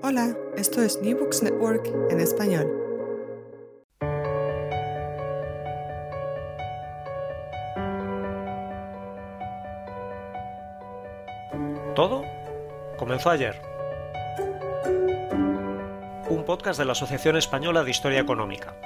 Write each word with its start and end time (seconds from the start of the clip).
Hola, 0.00 0.36
esto 0.56 0.80
es 0.80 1.02
New 1.02 1.18
Books 1.18 1.42
Network 1.42 1.84
en 2.10 2.20
español. 2.20 2.70
Todo 11.96 12.22
comenzó 12.96 13.30
ayer. 13.30 13.60
Un 16.28 16.44
podcast 16.46 16.78
de 16.78 16.84
la 16.84 16.92
Asociación 16.92 17.36
Española 17.36 17.82
de 17.82 17.90
Historia 17.90 18.20
Económica. 18.20 18.76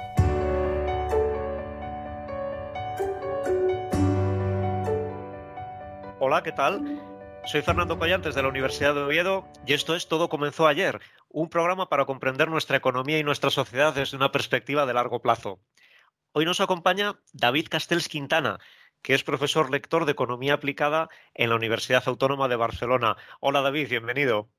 Hola, 6.19 6.41
¿qué 6.41 6.51
tal? 6.53 7.12
Soy 7.45 7.61
Fernando 7.61 7.99
Collantes 7.99 8.35
de 8.35 8.41
la 8.41 8.47
Universidad 8.47 8.95
de 8.95 9.01
Oviedo 9.01 9.45
y 9.65 9.73
esto 9.73 9.95
es 9.95 10.07
Todo 10.07 10.29
comenzó 10.29 10.65
ayer, 10.65 11.01
un 11.29 11.49
programa 11.49 11.89
para 11.89 12.05
comprender 12.05 12.47
nuestra 12.47 12.77
economía 12.77 13.19
y 13.19 13.23
nuestra 13.23 13.49
sociedad 13.49 13.93
desde 13.93 14.15
una 14.15 14.31
perspectiva 14.31 14.85
de 14.85 14.93
largo 14.93 15.21
plazo. 15.21 15.59
Hoy 16.31 16.45
nos 16.45 16.61
acompaña 16.61 17.19
David 17.33 17.67
Castells 17.69 18.07
Quintana, 18.07 18.59
que 19.01 19.13
es 19.13 19.25
profesor 19.25 19.69
lector 19.69 20.05
de 20.05 20.13
Economía 20.13 20.53
Aplicada 20.53 21.09
en 21.33 21.49
la 21.49 21.55
Universidad 21.57 22.03
Autónoma 22.05 22.47
de 22.47 22.55
Barcelona. 22.55 23.17
Hola 23.41 23.61
David, 23.61 23.89
bienvenido. 23.89 24.49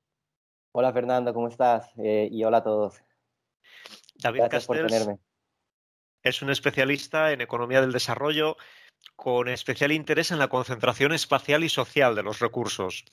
Hola 0.73 0.93
Fernando, 0.93 1.33
¿cómo 1.33 1.49
estás? 1.49 1.91
Eh, 1.97 2.29
y 2.31 2.45
hola 2.45 2.59
a 2.59 2.65
todos. 2.65 3.03
David 4.17 4.43
Castells 4.51 5.09
es 6.23 6.43
un 6.43 6.51
especialista 6.51 7.33
en 7.33 7.41
economía 7.41 7.81
del 7.81 7.93
desarrollo 7.93 8.57
con 9.17 9.49
especial 9.49 9.93
interés 9.93 10.31
en 10.31 10.39
la 10.39 10.49
concentración 10.49 11.13
espacial 11.13 11.65
y 11.65 11.69
social 11.69 12.15
de 12.15 12.23
los 12.23 12.41
recursos. 12.41 13.05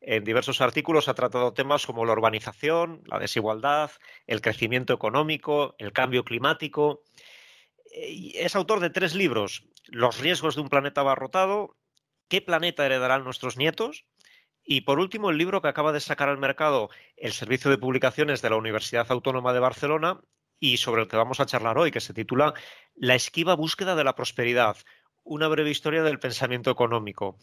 En 0.00 0.24
diversos 0.24 0.60
artículos 0.60 1.08
ha 1.08 1.14
tratado 1.14 1.52
temas 1.52 1.84
como 1.84 2.04
la 2.04 2.12
urbanización, 2.12 3.02
la 3.06 3.18
desigualdad, 3.18 3.90
el 4.26 4.40
crecimiento 4.40 4.94
económico, 4.94 5.74
el 5.78 5.92
cambio 5.92 6.24
climático. 6.24 7.02
Es 7.92 8.56
autor 8.56 8.80
de 8.80 8.90
tres 8.90 9.14
libros, 9.14 9.64
Los 9.86 10.18
riesgos 10.18 10.54
de 10.54 10.62
un 10.62 10.68
planeta 10.68 11.00
abarrotado, 11.00 11.76
¿Qué 12.30 12.40
planeta 12.40 12.86
heredarán 12.86 13.24
nuestros 13.24 13.56
nietos? 13.56 14.04
Y 14.62 14.82
por 14.82 15.00
último, 15.00 15.30
el 15.30 15.36
libro 15.36 15.60
que 15.60 15.66
acaba 15.66 15.90
de 15.90 15.98
sacar 15.98 16.28
al 16.28 16.38
mercado 16.38 16.88
el 17.16 17.32
Servicio 17.32 17.72
de 17.72 17.76
Publicaciones 17.76 18.40
de 18.40 18.50
la 18.50 18.56
Universidad 18.56 19.10
Autónoma 19.10 19.52
de 19.52 19.58
Barcelona 19.58 20.20
y 20.60 20.76
sobre 20.76 21.02
el 21.02 21.08
que 21.08 21.16
vamos 21.16 21.40
a 21.40 21.46
charlar 21.46 21.76
hoy, 21.76 21.90
que 21.90 22.00
se 22.00 22.14
titula 22.14 22.54
La 22.94 23.16
esquiva 23.16 23.56
búsqueda 23.56 23.96
de 23.96 24.04
la 24.04 24.14
prosperidad, 24.14 24.76
una 25.24 25.48
breve 25.48 25.70
historia 25.70 26.02
del 26.02 26.18
pensamiento 26.18 26.70
económico. 26.70 27.38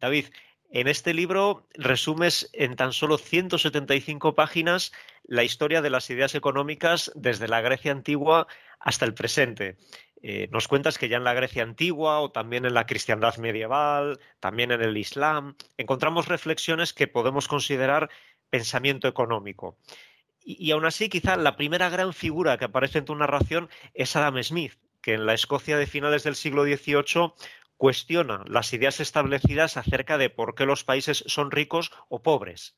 David, 0.00 0.26
en 0.72 0.86
este 0.86 1.14
libro 1.14 1.66
resumes 1.74 2.48
en 2.52 2.76
tan 2.76 2.92
solo 2.92 3.18
175 3.18 4.36
páginas 4.36 4.92
la 5.24 5.42
historia 5.42 5.82
de 5.82 5.90
las 5.90 6.08
ideas 6.10 6.36
económicas 6.36 7.10
desde 7.16 7.48
la 7.48 7.60
Grecia 7.60 7.90
antigua 7.90 8.46
hasta 8.78 9.04
el 9.04 9.14
presente. 9.14 9.76
Eh, 10.22 10.48
nos 10.52 10.68
cuentas 10.68 10.96
que 10.96 11.08
ya 11.08 11.16
en 11.16 11.24
la 11.24 11.34
Grecia 11.34 11.64
antigua 11.64 12.20
o 12.20 12.30
también 12.30 12.66
en 12.66 12.74
la 12.74 12.86
cristiandad 12.86 13.36
medieval, 13.38 14.20
también 14.38 14.70
en 14.70 14.82
el 14.82 14.96
Islam, 14.96 15.56
encontramos 15.76 16.28
reflexiones 16.28 16.92
que 16.92 17.08
podemos 17.08 17.48
considerar 17.48 18.08
pensamiento 18.48 19.08
económico. 19.08 19.76
Y, 20.40 20.68
y 20.68 20.70
aún 20.70 20.84
así, 20.84 21.08
quizá 21.08 21.36
la 21.36 21.56
primera 21.56 21.88
gran 21.88 22.12
figura 22.12 22.58
que 22.58 22.66
aparece 22.66 22.98
en 22.98 23.06
tu 23.06 23.14
narración 23.16 23.68
es 23.94 24.14
Adam 24.14 24.40
Smith, 24.42 24.74
que 25.02 25.14
en 25.14 25.26
la 25.26 25.34
Escocia 25.34 25.76
de 25.76 25.86
finales 25.86 26.22
del 26.22 26.34
siglo 26.34 26.64
XVIII 26.64 27.32
cuestiona 27.76 28.44
las 28.46 28.72
ideas 28.74 29.00
establecidas 29.00 29.76
acerca 29.76 30.18
de 30.18 30.28
por 30.28 30.54
qué 30.54 30.66
los 30.66 30.84
países 30.84 31.24
son 31.26 31.50
ricos 31.50 31.90
o 32.08 32.22
pobres. 32.22 32.76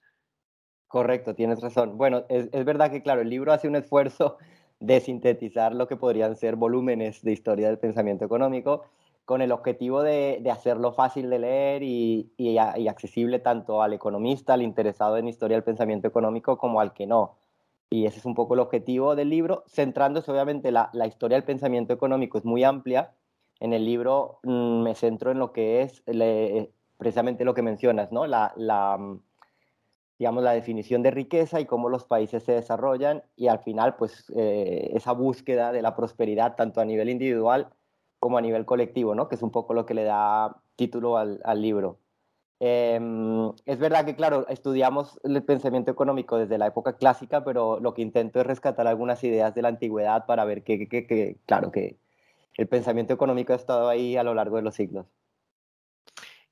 Correcto, 0.87 1.35
tienes 1.35 1.61
razón. 1.61 1.97
Bueno, 1.97 2.25
es, 2.29 2.51
verdad 2.65 2.91
que, 2.91 3.03
claro, 3.03 3.23
el 3.23 3.31
libro 3.31 3.53
hace 3.53 3.67
un 3.67 3.77
esfuerzo 3.77 4.37
de 4.79 5.01
sintetizar 5.01 5.75
lo 5.75 5.89
que 5.89 5.97
podrían 5.97 6.37
ser 6.37 6.55
volúmenes 6.55 7.23
de 7.23 7.33
historia 7.33 7.69
del 7.69 7.79
pensamiento 7.79 8.25
económico 8.25 8.85
con 9.25 9.41
el 9.41 9.53
objetivo 9.53 10.03
de, 10.03 10.43
hacerlo 10.53 10.93
fácil 10.93 11.31
de 11.31 11.39
leer 11.39 11.83
y, 11.83 12.59
accesible 12.89 13.39
tanto 13.39 13.83
al 13.83 13.95
economista, 13.95 14.55
al 14.55 14.63
interesado 14.63 15.17
en 15.17 15.29
historia 15.29 15.57
del 15.57 15.65
pensamiento 15.65 16.09
económico, 16.09 16.59
como 16.59 16.81
al 16.81 16.93
que 16.93 17.07
no. 17.07 17.39
Y 17.93 18.07
ese 18.07 18.21
es 18.21 18.25
un 18.25 18.35
poco 18.35 18.55
el 18.55 18.61
objetivo 18.61 19.15
del 19.15 19.29
libro, 19.29 19.65
centrándose 19.69 20.31
obviamente 20.31 20.73
la, 20.73 20.89
la 20.95 21.07
historia 21.07 21.37
del 21.37 21.45
pensamiento 21.45 21.93
económico 21.93 22.39
es 22.39 22.45
muy 22.47 22.65
amplia. 22.65 23.13
En 23.61 23.75
el 23.75 23.85
libro 23.85 24.39
mm, 24.45 24.83
me 24.83 24.95
centro 24.95 25.31
en 25.31 25.39
lo 25.39 25.53
que 25.53 25.83
es 25.83 26.03
precisamente 26.97 27.45
lo 27.45 27.53
que 27.53 27.61
mencionas, 27.61 28.11
¿no? 28.11 28.27
La, 28.27 28.55
la, 28.57 28.97
mm, 28.97 29.21
digamos, 30.19 30.43
la 30.43 30.53
definición 30.53 31.03
de 31.03 31.11
riqueza 31.11 31.61
y 31.61 31.67
cómo 31.67 31.91
los 31.91 32.07
países 32.07 32.43
se 32.43 32.53
desarrollan 32.53 33.25
y 33.37 33.49
al 33.49 33.59
final, 33.59 33.97
pues, 33.97 34.25
eh, 34.35 34.93
esa 34.95 35.13
búsqueda 35.13 35.71
de 35.71 35.83
la 35.83 35.95
prosperidad 35.95 36.57
tanto 36.57 36.81
a 36.81 36.87
nivel 36.87 37.11
individual 37.11 37.75
como 38.19 38.39
a 38.39 38.41
nivel 38.41 38.65
colectivo, 38.65 39.15
¿no? 39.15 39.29
Que 39.29 39.35
es 39.35 39.43
un 39.43 39.51
poco 39.51 39.75
lo 39.75 39.85
que 39.85 39.93
le 39.93 40.05
da 40.05 40.63
título 40.77 41.19
al 41.19 41.61
libro. 41.61 41.99
Em, 42.65 43.51
es 43.67 43.77
verdad 43.77 44.05
que, 44.05 44.15
claro, 44.15 44.47
estudiamos 44.49 45.19
el 45.25 45.43
pensamiento 45.43 45.91
económico 45.91 46.39
desde 46.39 46.59
la 46.59 46.69
época 46.69 46.97
clásica, 46.97 47.43
pero 47.43 47.81
lo 47.81 47.93
que 47.93 48.03
intento 48.03 48.39
es 48.39 48.47
rescatar 48.47 48.87
algunas 48.87 49.25
ideas 49.25 49.53
de 49.53 49.63
la 49.63 49.69
antigüedad 49.69 50.27
para 50.27 50.45
ver 50.45 50.63
que, 50.63 51.39
claro, 51.45 51.73
que 51.73 51.99
el 52.57 52.69
pensamiento 52.69 53.15
económico 53.15 53.53
ha 53.53 53.57
estado 53.57 53.89
ahí 53.89 54.17
a 54.17 54.23
lo 54.23 54.35
largo 54.35 54.59
de 54.59 54.63
los 54.63 54.77
siglos. 54.77 55.07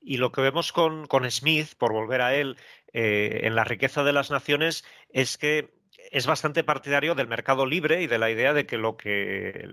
Y 0.01 0.17
lo 0.17 0.33
que 0.33 0.41
vemos 0.41 0.73
con, 0.73 1.07
Smith, 1.29 1.75
por 1.77 1.93
volver 1.93 2.19
a 2.19 2.35
él, 2.35 2.57
eh, 2.91 3.41
en 3.43 3.55
la 3.55 3.63
riqueza 3.63 4.03
de 4.03 4.11
las 4.11 4.31
naciones, 4.31 4.83
es 5.11 5.37
que 5.37 5.73
es 6.11 6.27
bastante 6.27 6.63
partidario 6.63 7.15
del 7.15 7.27
mercado 7.27 7.65
libre 7.65 8.01
y 8.01 8.07
de 8.07 8.17
la 8.17 8.29
idea 8.29 8.53
de 8.53 8.65
que 8.65 8.77
lo 8.77 8.97
que, 8.97 9.69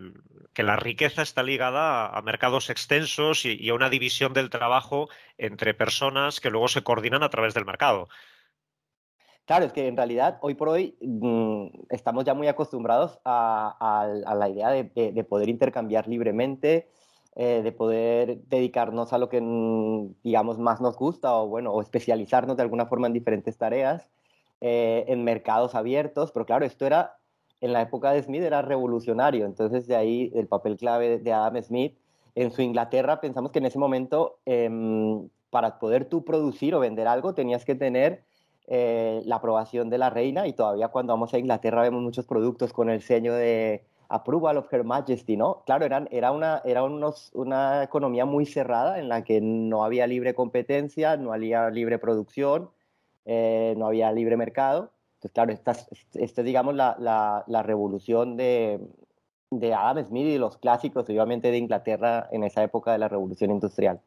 la 0.57 0.77
riqueza 0.77 1.23
está 1.23 1.43
ligada 1.43 2.07
a, 2.07 2.23
mercados 2.23 2.71
extensos 2.71 3.45
y, 3.45 3.69
a 3.69 3.75
una 3.75 3.91
división 3.91 4.33
del 4.33 4.51
trabajo 4.51 5.09
entre 5.37 5.75
personas 5.75 6.41
que 6.41 6.51
luego 6.51 6.69
se 6.69 6.83
coordinan 6.83 7.23
a 7.23 7.31
través 7.31 7.55
del 7.55 7.65
mercado. 7.65 8.09
Claro, 9.47 9.65
es 9.65 9.73
que 9.73 9.89
en 9.89 9.97
realidad 9.97 10.39
hoy 10.43 10.55
por 10.55 10.69
hoy 10.69 10.97
mm, 11.01 11.69
estamos 11.89 12.25
ya 12.25 12.35
muy 12.35 12.49
acostumbrados 12.49 13.19
a, 13.25 14.07
la 14.37 14.49
idea 14.49 14.71
de, 14.71 15.25
poder 15.25 15.49
intercambiar 15.49 16.07
libremente, 16.07 16.89
eh, 17.35 17.63
de 17.63 17.73
poder 17.73 18.43
dedicarnos 18.49 19.13
a 19.13 19.19
lo 19.19 19.29
que 19.29 19.41
mm, 19.41 20.17
digamos 20.23 20.59
más 20.59 20.81
nos 20.81 20.97
gusta 20.97 21.35
o 21.35 21.49
bueno, 21.49 21.73
o 21.73 21.81
especializarnos 21.81 22.57
de 22.57 22.63
alguna 22.63 22.87
forma 22.87 23.07
en 23.07 23.15
diferentes 23.15 23.57
tareas. 23.57 24.09
Eh, 24.61 25.05
en 25.07 25.23
mercados 25.23 25.77
abiertos, 25.77 26.33
pero 26.33 26.45
claro, 26.45 26.65
esto 26.67 26.85
era, 26.85 27.17
en 27.61 27.73
la 27.73 27.83
época 27.83 28.11
de 28.11 28.21
Smith 28.25 28.43
era 28.43 28.61
revolucionario, 28.61 29.47
entonces 29.47 29.87
de 29.87 29.95
ahí 29.95 30.33
el 30.35 30.49
papel 30.49 30.77
clave 30.77 31.19
de 31.21 31.33
Adam 31.33 31.63
Smith. 31.63 31.97
En 32.35 32.51
su 32.51 32.63
Inglaterra 32.63 33.21
pensamos 33.21 33.53
que 33.53 33.61
en 33.61 33.67
ese 33.67 33.79
momento, 33.79 34.41
em, 34.47 35.29
para 35.51 35.79
poder 35.79 36.07
tú 36.07 36.25
producir 36.25 36.75
o 36.75 36.81
vender 36.81 37.07
algo, 37.07 37.35
tenías 37.35 37.65
que 37.65 37.77
tener 37.77 38.25
eh, 38.67 39.23
la 39.27 39.37
aprobación 39.37 39.91
de 39.91 39.99
la 39.99 40.11
reina 40.11 40.49
y 40.49 40.53
todavía 40.55 40.89
cuando 40.89 41.13
vamos 41.13 41.33
a 41.35 41.39
Inglaterra 41.39 41.83
vemos 41.83 42.03
muchos 42.03 42.27
productos 42.27 42.73
con 42.73 42.91
el 42.91 43.01
sello 43.01 43.35
de 43.35 43.85
Approval 44.09 44.57
of 44.57 44.73
Her 44.73 44.83
Majesty, 44.83 45.37
¿no? 45.37 45.63
Claro, 45.67 45.85
eran, 45.85 46.09
era, 46.11 46.33
una, 46.33 46.63
era 46.65 46.83
unos, 46.83 47.31
una 47.33 47.85
economía 47.85 48.25
muy 48.25 48.45
cerrada 48.45 48.99
en 48.99 49.09
la 49.09 49.23
que 49.23 49.41
no 49.41 49.85
había 49.85 50.09
libre 50.09 50.35
competencia, 50.35 51.17
no 51.17 51.33
había 51.33 51.71
libre 51.71 51.99
producción, 52.01 52.71
eh, 53.31 53.75
no 53.77 53.89
había 53.89 54.11
libre 54.11 54.39
mercado. 54.39 54.91
Entonces, 55.17 55.33
claro, 55.33 55.53
esta, 55.53 55.73
es, 56.15 56.35
digamos, 56.37 56.75
la, 56.75 56.97
la, 57.47 57.63
revolución 57.63 58.39
de, 58.39 58.81
de 59.51 59.75
Adam 59.75 60.03
Smith 60.03 60.27
y 60.29 60.39
los 60.39 60.57
clásicos, 60.57 61.05
obviamente, 61.11 61.51
de 61.51 61.59
Inglaterra 61.59 62.27
en 62.33 62.43
esa 62.43 62.63
época 62.63 62.93
de 62.93 62.99
la 62.99 63.09
revolución 63.09 63.51
industrial. 63.51 64.01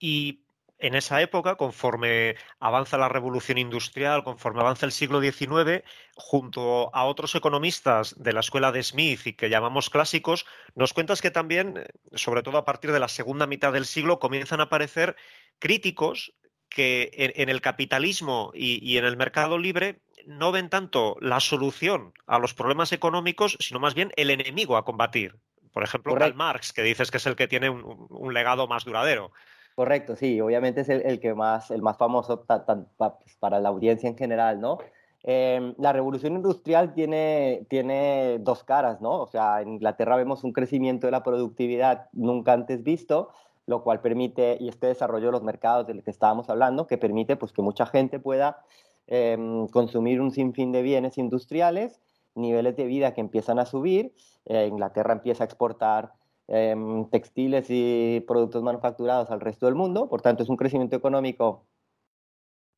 Y 0.00 0.40
en 0.78 0.96
esa 0.96 1.22
época, 1.22 1.54
conforme 1.54 2.34
avanza 2.58 2.98
la 2.98 3.08
revolución 3.08 3.58
industrial, 3.58 4.24
conforme 4.24 4.60
avanza 4.60 4.84
el 4.84 4.92
siglo 4.92 5.20
XIX, 5.20 5.84
junto 6.16 6.92
a 6.92 7.04
otros 7.04 7.36
economistas 7.36 8.16
de 8.18 8.32
la 8.32 8.40
escuela 8.40 8.72
de 8.72 8.82
Smith 8.82 9.24
y 9.24 9.34
que 9.34 9.50
llamamos 9.50 9.88
clásicos, 9.88 10.46
nos 10.74 10.94
cuentas 10.94 11.22
que 11.22 11.30
también, 11.30 11.84
sobre 12.12 12.42
todo 12.42 12.58
a 12.58 12.64
partir 12.64 12.90
de 12.90 13.00
la 13.00 13.08
segunda 13.08 13.46
mitad 13.46 13.72
del 13.72 13.86
siglo, 13.86 14.18
comienzan 14.18 14.58
a 14.58 14.64
aparecer 14.64 15.14
críticos 15.60 16.32
que 16.68 17.10
en, 17.12 17.48
el 17.48 17.60
capitalismo 17.60 18.50
y, 18.54 18.96
en 18.98 19.04
el 19.04 19.16
mercado 19.16 19.58
libre 19.58 20.00
no 20.26 20.52
ven 20.52 20.68
tanto 20.68 21.16
la 21.20 21.40
solución 21.40 22.12
a 22.26 22.38
los 22.38 22.54
problemas 22.54 22.92
económicos, 22.92 23.56
sino 23.60 23.80
más 23.80 23.94
bien 23.94 24.12
el 24.16 24.30
enemigo 24.30 24.76
a 24.76 24.84
combatir. 24.84 25.36
Por 25.72 25.84
ejemplo, 25.84 26.14
Karl 26.14 26.34
Marx, 26.34 26.72
que 26.72 26.82
dices 26.82 27.10
que 27.10 27.16
es 27.16 27.26
el 27.26 27.36
que 27.36 27.48
tiene 27.48 27.70
un 27.70 28.34
legado 28.34 28.66
más 28.66 28.84
duradero. 28.84 29.32
Correcto, 29.78 30.16
sí, 30.16 30.40
obviamente 30.40 30.80
es 30.80 30.88
el, 30.88 31.20
que 31.20 31.34
más, 31.34 31.70
el 31.70 31.82
más 31.82 31.96
famoso 31.96 32.44
pues, 32.44 33.36
para 33.38 33.60
la 33.60 33.68
audiencia 33.68 34.08
en 34.08 34.18
general, 34.18 34.60
¿no? 34.60 34.78
Em, 35.22 35.74
la 35.78 35.92
revolución 35.92 36.34
industrial 36.34 36.94
tiene, 36.94 37.64
tiene 37.68 38.38
dos 38.40 38.64
caras, 38.64 39.00
¿no? 39.00 39.20
O 39.20 39.26
sea, 39.28 39.60
en 39.60 39.74
Inglaterra 39.74 40.16
vemos 40.16 40.42
un 40.42 40.52
crecimiento 40.52 41.06
de 41.06 41.12
la 41.12 41.22
productividad 41.22 42.08
nunca 42.12 42.54
antes 42.54 42.82
visto, 42.82 43.30
lo 43.68 43.84
cual 43.84 44.00
permite, 44.00 44.56
y 44.58 44.68
este 44.68 44.88
desarrollo 44.88 45.26
de 45.26 45.32
los 45.32 45.44
mercados 45.44 45.86
del 45.86 46.02
que 46.02 46.10
estábamos 46.10 46.50
hablando, 46.50 46.88
que 46.88 46.98
permite 46.98 47.36
pues, 47.36 47.52
que 47.52 47.62
mucha 47.62 47.86
gente 47.86 48.18
pueda 48.18 48.64
em, 49.06 49.68
consumir 49.68 50.20
un 50.20 50.32
sinfín 50.32 50.72
de 50.72 50.82
bienes 50.82 51.18
industriales, 51.18 52.00
niveles 52.34 52.74
de 52.76 52.86
vida 52.86 53.14
que 53.14 53.20
empiezan 53.20 53.60
a 53.60 53.66
subir, 53.66 54.12
eh, 54.46 54.66
Inglaterra 54.66 55.12
empieza 55.12 55.44
a 55.44 55.46
exportar 55.46 56.14
Em, 56.50 57.04
textiles 57.10 57.66
y 57.68 58.24
productos 58.26 58.62
manufacturados 58.62 59.30
al 59.30 59.40
resto 59.40 59.66
del 59.66 59.74
mundo. 59.74 60.08
Por 60.08 60.22
tanto, 60.22 60.42
es 60.42 60.48
un 60.48 60.56
crecimiento 60.56 60.96
económico 60.96 61.66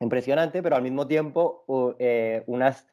impresionante, 0.01 0.61
pero 0.61 0.75
al 0.75 0.81
mismo 0.81 1.07
tiempo 1.07 1.63
eh, 1.97 2.43
unas, 2.47 2.85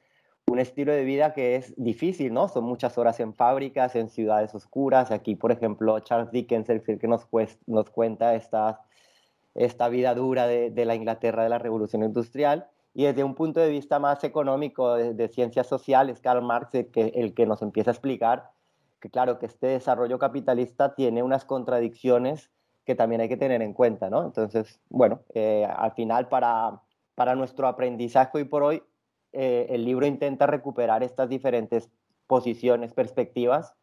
un 0.50 0.58
estilo 0.58 0.92
de 0.92 1.04
vida 1.04 1.32
que 1.34 1.56
es 1.56 1.74
difícil, 1.76 2.32
¿no? 2.32 2.48
Son 2.48 2.64
muchas 2.64 2.98
horas 2.98 3.20
en 3.20 3.34
fábricas, 3.34 3.94
en 3.96 4.08
ciudades 4.08 4.54
oscuras. 4.54 5.10
Aquí, 5.10 5.34
por 5.34 5.52
ejemplo, 5.52 5.98
Charles 6.00 6.30
Dickens, 6.30 6.68
el 6.68 6.82
que 6.82 7.08
nos, 7.08 7.26
nos 7.66 7.90
cuenta 7.90 8.34
esta, 8.34 8.80
esta 9.54 9.88
vida 9.88 10.14
dura 10.14 10.46
de, 10.46 10.70
de, 10.70 10.84
la 10.84 10.94
Inglaterra 10.94 11.42
de 11.42 11.48
la 11.48 11.58
Revolución 11.58 12.02
Industrial. 12.02 12.68
Y 12.94 13.04
desde 13.04 13.24
un 13.24 13.34
punto 13.34 13.60
de 13.60 13.68
vista 13.68 13.98
más 13.98 14.24
económico, 14.24 14.94
de, 14.94 15.14
de 15.14 15.28
ciencias 15.28 15.66
sociales, 15.66 16.20
Karl 16.20 16.42
Marx, 16.42 16.74
el 16.74 16.90
que, 16.90 17.12
el 17.14 17.34
que 17.34 17.46
nos 17.46 17.62
empieza 17.62 17.90
a 17.90 17.94
explicar 17.94 18.50
que 19.00 19.10
claro, 19.10 19.38
que 19.38 19.46
este 19.46 19.68
desarrollo 19.68 20.18
capitalista 20.18 20.94
tiene 20.94 21.22
unas 21.22 21.44
contradicciones 21.44 22.50
que 22.84 22.94
también 22.94 23.20
hay 23.20 23.28
que 23.28 23.36
tener 23.36 23.62
en 23.62 23.74
cuenta, 23.74 24.08
¿no? 24.10 24.24
Entonces, 24.24 24.80
bueno, 24.88 25.20
eh, 25.34 25.66
al 25.66 25.92
final 25.92 26.28
para, 26.28 26.80
para 27.14 27.34
nuestro 27.34 27.68
aprendizaje 27.68 28.38
hoy 28.38 28.44
por 28.44 28.62
hoy, 28.62 28.82
eh, 29.32 29.66
el 29.70 29.84
libro 29.84 30.06
intenta 30.06 30.46
recuperar 30.46 31.02
estas 31.02 31.28
diferentes 31.28 31.90
posiciones, 32.26 32.92
perspectivas, 32.92 33.75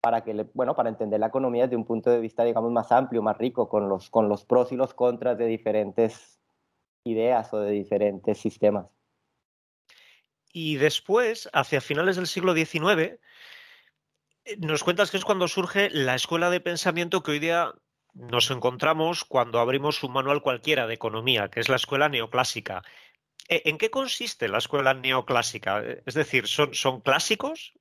para 0.00 0.22
que, 0.22 0.46
bueno, 0.52 0.74
para 0.74 0.90
entender 0.90 1.18
la 1.18 1.28
economía 1.28 1.64
desde 1.64 1.76
un 1.76 1.86
punto 1.86 2.10
de 2.10 2.20
vista, 2.20 2.44
digamos, 2.44 2.70
más 2.70 2.92
amplio, 2.92 3.22
más 3.22 3.38
rico, 3.38 3.68
con 3.68 3.88
los, 3.88 4.10
con 4.10 4.28
los 4.28 4.44
pros 4.44 4.70
y 4.70 4.76
los 4.76 4.92
contras 4.92 5.38
de 5.38 5.46
diferentes 5.46 6.40
ideas 7.04 7.52
o 7.54 7.60
de 7.60 7.70
diferentes 7.70 8.38
sistemas. 8.38 8.86
Y 10.52 10.76
después, 10.76 11.48
hacia 11.52 11.80
finales 11.80 12.16
del 12.16 12.26
siglo 12.26 12.54
XIX, 12.54 13.18
eh, 14.44 14.56
nos 14.58 14.84
cuentas 14.84 15.10
que 15.10 15.16
es 15.16 15.24
cuando 15.24 15.48
surge 15.48 15.90
la 15.90 16.14
escuela 16.14 16.50
de 16.50 16.60
pensamiento 16.60 17.22
que 17.22 17.32
hoy 17.32 17.38
día 17.38 17.72
nos 18.14 18.50
encontramos 18.50 19.24
cuando 19.24 19.58
abrimos 19.58 20.02
un 20.04 20.12
manual 20.12 20.42
cualquiera 20.42 20.86
de 20.86 20.94
economía, 20.94 21.48
que 21.48 21.60
es 21.60 21.68
la 21.68 21.76
escuela 21.76 22.08
neoclásica. 22.08 22.82
Eh, 23.48 23.62
¿En 23.66 23.78
qué 23.78 23.90
consiste 23.90 24.48
la 24.48 24.58
escuela 24.58 24.94
neoclásica? 24.94 25.82
Eh, 25.82 26.02
es 26.06 26.14
decir, 26.14 26.46
¿son, 26.46 27.00
clásicos? 27.00 27.74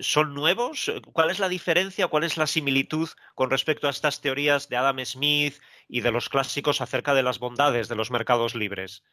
¿Son 0.00 0.32
nuevos? 0.32 0.90
¿Cuál 1.12 1.30
es 1.30 1.38
la 1.38 1.48
diferencia, 1.48 2.08
cuál 2.08 2.24
es 2.24 2.38
la 2.38 2.46
similitud 2.46 3.08
con 3.34 3.50
respecto 3.50 3.86
a 3.86 3.90
estas 3.90 4.22
teorías 4.22 4.70
de 4.70 4.76
Adam 4.76 5.04
Smith 5.04 5.56
y 5.88 6.00
de 6.00 6.10
los 6.10 6.30
clásicos 6.30 6.80
acerca 6.80 7.12
de 7.12 7.22
las 7.22 7.38
bondades 7.38 7.88
de 7.88 7.96
los 7.96 8.10
mercados 8.10 8.54
libres? 8.54 9.04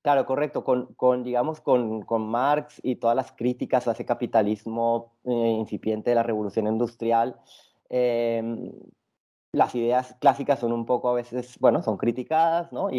Claro, 0.00 0.24
correcto. 0.24 0.64
Con, 0.64 1.24
digamos, 1.24 1.60
con, 1.60 2.06
Marx 2.08 2.80
y 2.82 2.96
todas 2.96 3.16
las 3.16 3.32
críticas 3.32 3.86
a 3.86 3.92
ese 3.92 4.06
capitalismo 4.06 5.18
eh, 5.24 5.30
incipiente 5.30 6.10
de 6.10 6.16
la 6.16 6.22
revolución 6.22 6.68
industrial, 6.68 7.38
las 9.52 9.74
ideas 9.74 10.16
clásicas 10.20 10.60
son 10.60 10.72
un 10.72 10.86
poco 10.86 11.10
a 11.10 11.14
veces, 11.14 11.58
bueno, 11.58 11.82
son 11.82 11.96
criticadas, 11.96 12.72
¿no? 12.72 12.90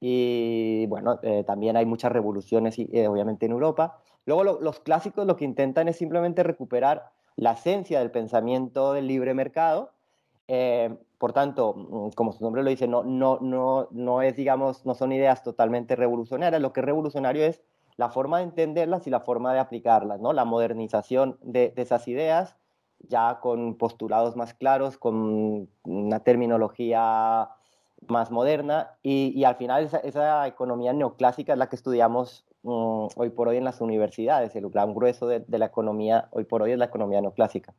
Bueno, 0.00 1.18
eh, 1.22 1.44
también 1.46 1.76
hay 1.76 1.86
muchas 1.86 2.12
revoluciones, 2.12 2.78
eh, 2.78 3.08
obviamente, 3.08 3.46
en 3.46 3.52
Europa. 3.52 3.98
Luego, 4.26 4.44
los 4.44 4.80
clásicos 4.80 5.26
lo 5.26 5.36
que 5.36 5.44
intentan 5.44 5.88
es 5.88 5.96
simplemente 5.96 6.42
recuperar 6.42 7.10
la 7.36 7.52
esencia 7.52 7.98
del 7.98 8.10
pensamiento 8.10 8.92
del 8.92 9.06
libre 9.06 9.34
mercado, 9.34 9.90
eh, 10.46 10.94
por 11.18 11.32
tanto, 11.32 11.74
mm, 11.74 12.10
como 12.10 12.32
su 12.32 12.44
nombre 12.44 12.62
lo 12.62 12.70
dice, 12.70 12.86
no, 12.86 13.02
no, 13.02 13.38
no, 13.40 13.88
no 13.90 14.22
es, 14.22 14.36
digamos, 14.36 14.84
no 14.84 14.94
son 14.94 15.12
ideas 15.12 15.42
totalmente 15.42 15.96
revolucionarias. 15.96 16.60
Lo 16.60 16.72
que 16.72 16.80
es 16.80 16.86
revolucionario 16.86 17.44
es 17.44 17.62
la 17.96 18.10
forma 18.10 18.38
de 18.38 18.44
entenderlas 18.44 19.06
y 19.06 19.10
la 19.10 19.20
forma 19.20 19.52
de 19.54 19.60
aplicarlas, 19.60 20.20
¿no? 20.20 20.32
La 20.32 20.44
modernización 20.44 21.38
de, 21.42 21.72
esas 21.76 22.08
ideas, 22.08 22.56
ya 23.08 23.38
con 23.40 23.76
postulados 23.76 24.36
más 24.36 24.54
claros, 24.54 24.98
con 24.98 25.68
una 25.84 26.20
terminología 26.20 27.48
más 28.08 28.30
moderna 28.30 28.90
y, 29.02 29.44
al 29.44 29.56
final 29.56 29.88
esa, 30.02 30.46
economía 30.46 30.92
neoclásica 30.92 31.52
es 31.52 31.58
la 31.58 31.68
que 31.68 31.76
estudiamos 31.76 32.46
mm, 32.62 33.06
hoy 33.16 33.30
por 33.30 33.48
hoy 33.48 33.56
en 33.56 33.64
las 33.64 33.80
universidades. 33.80 34.54
El 34.56 34.68
gran 34.70 34.94
grueso 34.94 35.26
de, 35.26 35.40
de 35.40 35.58
la 35.58 35.66
economía 35.66 36.28
hoy 36.32 36.44
por 36.44 36.62
hoy 36.62 36.72
es 36.72 36.78
la 36.78 36.86
economía 36.86 37.20
neoclásica. 37.20 37.74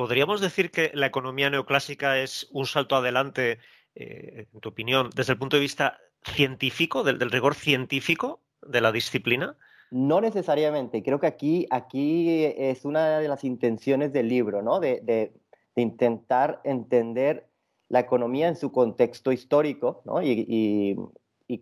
¿Podríamos 0.00 0.40
decir 0.40 0.70
que 0.70 0.90
la 0.94 1.06
economía 1.06 1.50
neoclásica 1.50 2.18
es 2.18 2.48
un 2.52 2.64
salto 2.64 2.96
adelante, 2.96 3.58
eh, 3.94 4.46
en 4.50 4.60
tu 4.60 4.70
opinión, 4.70 5.10
desde 5.14 5.34
el 5.34 5.38
punto 5.38 5.56
de 5.56 5.60
vista 5.60 5.98
científico, 6.22 7.02
del, 7.02 7.30
rigor 7.30 7.54
científico 7.54 8.40
de 8.62 8.80
la 8.80 8.92
disciplina? 8.92 9.56
No 9.90 10.22
necesariamente. 10.22 11.02
Creo 11.02 11.18
que 11.18 11.26
aquí, 11.26 11.66
aquí 11.70 12.44
es 12.56 12.84
una 12.84 13.18
de 13.18 13.28
las 13.28 13.44
intenciones 13.44 14.10
del 14.12 14.28
libro, 14.28 14.62
¿no? 14.62 14.80
De, 14.80 15.32
intentar 15.76 16.60
entender 16.64 17.49
la 17.90 18.00
economía 18.00 18.48
en 18.48 18.56
su 18.56 18.72
contexto 18.72 19.30
histórico, 19.32 20.00
¿no? 20.06 20.22
Y, 20.22 20.96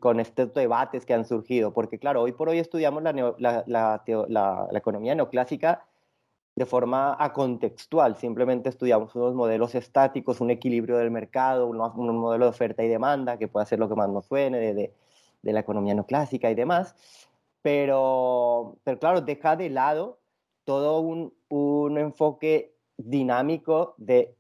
con 0.01 0.21
estos 0.21 0.53
debates 0.53 1.07
que 1.07 1.15
han 1.15 1.25
surgido. 1.25 1.73
Porque, 1.73 1.99
claro, 1.99 2.21
hoy 2.23 2.33
por 2.33 2.51
hoy 2.51 2.59
estudiamos 2.59 3.03
la, 3.03 3.65
la 3.67 4.69
economía 4.79 5.15
neoclásica 5.15 5.87
de 6.59 6.67
forma 6.67 7.17
acontextual. 7.19 8.17
Simplemente 8.17 8.69
estudiamos 8.69 9.15
unos 9.15 9.35
modelos 9.35 9.75
estáticos, 9.77 10.41
un 10.41 10.51
equilibrio 10.51 10.99
del 10.99 11.11
mercado, 11.11 11.69
un, 11.69 11.79
modelo 12.19 12.47
de 12.47 12.51
oferta 12.51 12.83
y 12.83 12.89
demanda, 12.89 13.39
que 13.39 13.47
puede 13.47 13.67
ser 13.67 13.79
lo 13.79 13.89
que 13.89 13.95
más 13.95 14.09
nos 14.09 14.27
suene 14.27 14.75
de, 14.75 14.93
la 15.43 15.61
economía 15.61 15.95
no 15.95 16.05
clásica 16.05 16.51
y 16.51 16.55
demás. 16.55 16.97
Pero, 17.63 18.77
pero 18.83 18.99
claro, 18.99 19.21
deja 19.21 19.57
de 19.57 19.71
lado 19.71 20.19
todo 20.65 21.01
un, 21.01 21.33
enfoque 21.97 22.75
dinámico 22.97 23.95
de, 23.97 24.35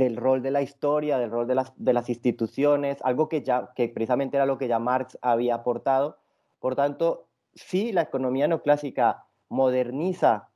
del 0.00 0.16
rol 0.16 0.40
de 0.40 0.50
la 0.50 0.62
historia, 0.62 1.18
del 1.18 1.30
rol 1.30 1.46
de 1.46 1.54
las, 1.54 1.74
de 1.76 1.92
las 1.92 2.08
instituciones, 2.08 2.98
algo 3.02 3.28
que, 3.28 3.42
ya, 3.42 3.70
que 3.76 3.86
precisamente 3.88 4.38
era 4.38 4.46
lo 4.46 4.56
que 4.56 4.66
ya 4.66 4.78
Marx 4.78 5.18
había 5.20 5.56
aportado. 5.56 6.16
Por 6.58 6.74
tanto, 6.74 7.28
sí, 7.54 7.92
la 7.92 8.00
economía 8.00 8.48
neoclásica 8.48 9.26
moderniza 9.50 10.48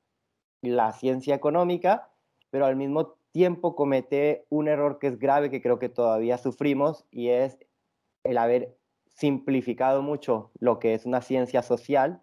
la 0.62 0.94
ciencia 0.94 1.34
económica, 1.34 2.08
pero 2.48 2.64
al 2.64 2.76
mismo 2.76 3.16
tiempo 3.32 3.76
comete 3.76 4.46
un 4.48 4.66
error 4.66 4.98
que 4.98 5.08
es 5.08 5.18
grave, 5.18 5.50
que 5.50 5.60
creo 5.60 5.78
que 5.78 5.90
todavía 5.90 6.38
sufrimos, 6.38 7.04
y 7.10 7.28
es 7.28 7.58
el 8.22 8.38
haber 8.38 8.78
simplificado 9.08 10.00
mucho 10.00 10.52
lo 10.58 10.78
que 10.78 10.94
es 10.94 11.04
una 11.04 11.20
ciencia 11.20 11.62
social, 11.62 12.22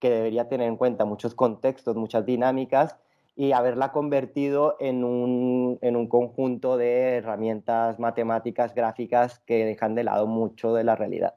que 0.00 0.10
debería 0.10 0.50
tener 0.50 0.68
en 0.68 0.76
cuenta 0.76 1.06
muchos 1.06 1.34
contextos, 1.34 1.96
muchas 1.96 2.26
dinámicas, 2.26 2.98
y 3.36 3.52
haberla 3.52 3.90
convertido 3.92 4.76
en 4.78 5.04
un, 5.04 5.78
en 5.82 5.96
un 5.96 6.08
conjunto 6.08 6.76
de 6.76 7.16
herramientas 7.16 7.98
matemáticas, 7.98 8.74
gráficas, 8.74 9.40
que 9.40 9.64
dejan 9.64 9.94
de 9.94 10.04
lado 10.04 10.26
mucho 10.26 10.72
de 10.74 10.84
la 10.84 10.94
realidad. 10.94 11.34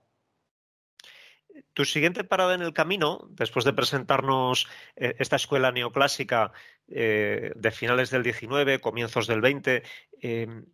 Tu 1.74 1.86
siguiente 1.86 2.24
parada 2.24 2.54
en 2.54 2.62
el 2.62 2.74
camino, 2.74 3.27
después 3.32 3.66
de 3.66 3.74
presentarnos 3.74 4.68
eh, 4.96 5.16
esta 5.20 5.36
escuela 5.36 5.72
neoclásica 5.72 6.51
eh, 6.88 7.51
de 7.56 7.72
finales 7.72 8.10
del 8.10 8.24
19, 8.24 8.80
comienzos 8.80 9.27
del 9.27 9.42
20, 9.42 9.84
em, 10.22 10.66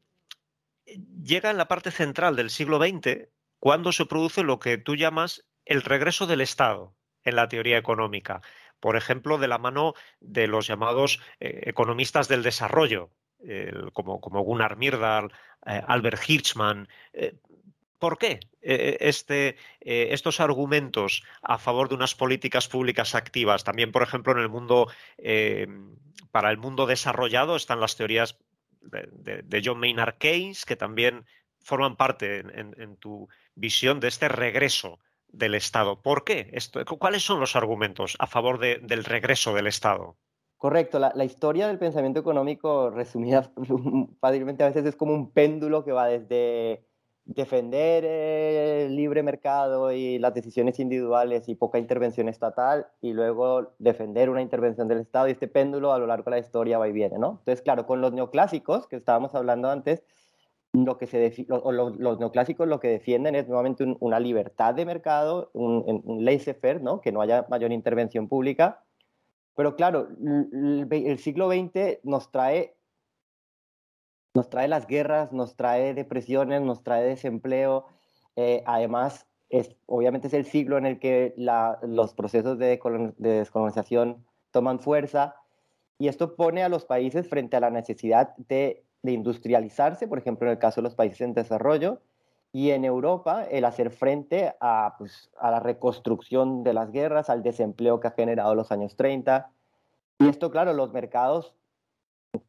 llega 1.24 1.52
en 1.52 1.58
la 1.58 1.68
parte 1.68 1.92
central 1.92 2.36
del 2.36 2.50
siglo 2.50 2.80
XX, 2.80 3.30
cuando 3.60 3.92
se 3.94 4.06
produce 4.06 4.44
lo 4.44 4.60
que 4.60 4.78
tú 4.78 4.96
llamas 4.96 5.46
el 5.66 5.82
regreso 5.82 6.28
del 6.28 6.42
Estado 6.42 6.96
en 7.24 7.36
la 7.36 7.48
teoría 7.48 7.78
económica. 7.78 8.42
Por 8.84 8.98
ejemplo, 8.98 9.38
de 9.38 9.48
la 9.48 9.60
mano 9.60 9.94
de 10.20 10.46
los 10.46 10.68
llamados 10.68 11.22
eh, 11.40 11.62
economistas 11.68 12.28
del 12.28 12.44
desarrollo, 12.44 13.12
como, 13.94 14.20
Gunnar 14.20 14.76
Myrdal, 14.76 15.32
eh, 15.66 15.82
Albert 15.88 16.22
Hirschman. 16.28 16.90
Eh, 17.14 17.34
¿Por 17.98 18.18
qué 18.18 18.42
este, 18.60 19.56
estos 19.80 20.42
argumentos 20.42 21.24
a 21.42 21.58
favor 21.60 21.88
de 21.88 21.96
unas 21.96 22.14
políticas 22.14 22.68
públicas 22.68 23.16
activas? 23.16 23.64
También, 23.64 23.94
por 23.94 24.04
ejemplo, 24.04 24.34
en 24.34 24.40
el 24.40 24.50
mundo, 24.50 24.90
para 26.32 26.52
el 26.52 26.58
mundo 26.58 26.86
desarrollado 26.86 27.56
están 27.56 27.80
las 27.80 27.96
teorías 27.96 28.38
de, 28.82 29.62
John 29.64 29.80
Maynard 29.80 30.18
Keynes, 30.18 30.66
que 30.66 30.76
también 30.76 31.26
forman 31.62 31.96
parte 31.96 32.40
en 32.40 32.98
tu 32.98 33.30
visión 33.56 34.02
de 34.02 34.10
este 34.10 34.28
regreso 34.28 35.00
del 35.34 35.56
Estado. 35.56 36.02
¿Por 36.02 36.24
qué? 36.24 36.58
¿Cuáles 37.00 37.24
son 37.24 37.40
los 37.40 37.58
argumentos 37.58 38.16
a 38.20 38.28
favor 38.28 38.60
del 38.60 39.04
regreso 39.04 39.54
del 39.54 39.68
Estado? 39.68 40.16
Correcto, 40.58 40.98
la, 40.98 41.26
historia 41.26 41.68
del 41.68 41.78
pensamiento 41.78 42.22
económico, 42.22 42.90
resumida 42.90 43.52
fácilmente, 44.22 44.64
a 44.64 44.68
veces 44.68 44.86
es 44.86 44.96
como 44.96 45.14
un 45.14 45.32
péndulo 45.32 45.84
que 45.84 45.92
va 45.92 46.08
desde 46.08 46.86
defender 47.26 48.06
el 48.06 48.96
libre 48.96 49.24
mercado 49.24 49.92
y 49.92 50.20
las 50.20 50.34
decisiones 50.34 50.80
individuales 50.80 51.50
y 51.50 51.56
poca 51.56 51.80
intervención 51.80 52.30
estatal, 52.30 52.88
y 53.02 53.12
luego 53.12 53.74
defender 53.78 54.30
una 54.30 54.42
intervención 54.42 54.88
del 54.88 55.00
Estado, 55.00 55.28
y 55.28 55.32
este 55.32 55.50
péndulo 55.50 55.92
a 55.92 56.00
lo 56.00 56.08
largo 56.08 56.26
de 56.26 56.38
la 56.38 56.40
historia 56.40 56.78
va 56.78 56.88
y 56.88 56.94
viene, 56.94 57.18
¿no? 57.18 57.40
Entonces, 57.40 57.62
claro, 57.62 57.86
con 57.86 58.00
los 58.00 58.14
neoclásicos 58.14 58.88
que 58.88 58.96
estábamos 58.96 59.36
hablando 59.36 59.70
antes, 59.70 60.04
lo 60.74 60.98
que 60.98 61.06
se 61.06 61.46
los, 61.48 62.20
neoclásicos 62.20 62.68
lo 62.68 62.80
que 62.80 62.88
defienden 62.88 63.36
es 63.36 63.48
nuevamente 63.48 63.84
una 64.00 64.20
libertad 64.20 64.74
de 64.74 64.86
mercado, 64.86 65.52
un, 65.54 66.26
laissez-faire, 66.26 66.82
¿no? 66.82 67.00
que 67.00 67.12
no 67.12 67.22
haya 67.22 67.46
mayor 67.50 67.72
intervención 67.72 68.28
pública. 68.28 68.84
Pero 69.56 69.76
claro, 69.76 70.08
el, 70.20 71.20
siglo 71.20 71.48
XX 71.52 72.00
nos 72.04 72.32
trae, 72.32 72.76
nos 74.34 74.50
trae 74.50 74.68
las 74.68 74.88
guerras, 74.88 75.32
nos 75.32 75.56
trae 75.56 75.94
depresiones, 75.94 76.62
nos 76.64 76.82
trae 76.82 77.04
desempleo. 77.04 77.86
Eh, 78.36 78.64
además, 78.66 79.28
es, 79.50 79.76
obviamente 79.86 80.26
es 80.26 80.34
el 80.34 80.46
siglo 80.46 80.80
en 80.80 80.88
el 80.88 81.00
que 81.00 81.36
los 81.38 82.16
procesos 82.16 82.58
de 82.58 82.80
descolonización 83.20 84.26
toman 84.50 84.80
fuerza 84.80 85.36
y 86.00 86.08
esto 86.08 86.36
pone 86.36 86.64
a 86.64 86.70
los 86.70 86.86
países 86.86 87.30
frente 87.30 87.58
a 87.58 87.60
la 87.60 87.70
necesidad 87.70 88.36
de 88.38 88.84
de 89.04 89.12
industrializarse, 89.12 90.08
por 90.08 90.18
ejemplo, 90.18 90.48
en 90.48 90.54
el 90.54 90.60
caso 90.60 90.82
de 90.82 90.86
los 90.86 90.96
países 90.96 91.22
en 91.22 91.34
desarrollo, 91.34 92.00
y 92.54 92.70
en 92.70 92.86
Europa 92.86 93.46
el 93.50 93.66
hacer 93.66 93.90
frente 93.90 94.56
a, 94.60 94.96
pues, 94.98 95.32
a 95.40 95.50
la 95.52 95.60
reconstrucción 95.60 96.64
de 96.64 96.74
las 96.74 96.92
guerras, 96.92 97.30
al 97.30 97.42
desempleo 97.42 98.00
que 98.00 98.08
ha 98.08 98.12
generado 98.12 98.54
los 98.54 98.72
años 98.72 98.96
30. 98.96 99.50
Y 100.20 100.28
esto, 100.30 100.52
claro, 100.52 100.74
los 100.74 100.94
mercados, 100.94 101.56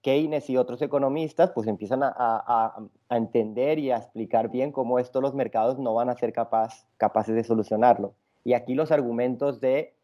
Keynes 0.03 0.49
y 0.51 0.59
otros 0.59 0.83
economistas, 0.83 1.51
pues 1.53 1.67
empiezan 1.67 2.03
a, 2.03 2.13
a, 2.17 2.83
a 3.09 3.17
entender 3.17 3.79
y 3.79 3.91
a 3.91 3.97
explicar 3.97 4.51
bien 4.51 4.73
cómo 4.73 4.99
esto 4.99 5.23
los 5.23 5.35
mercados 5.35 5.79
no 5.79 5.95
van 5.95 6.11
a 6.11 6.17
ser 6.17 6.33
capaz, 6.33 6.87
capaces 6.99 7.35
de 7.35 7.45
solucionarlo. 7.45 8.15
Y 8.45 8.53
aquí 8.53 8.75
los 8.75 8.93
argumentos 8.93 9.61
de, 9.61 9.95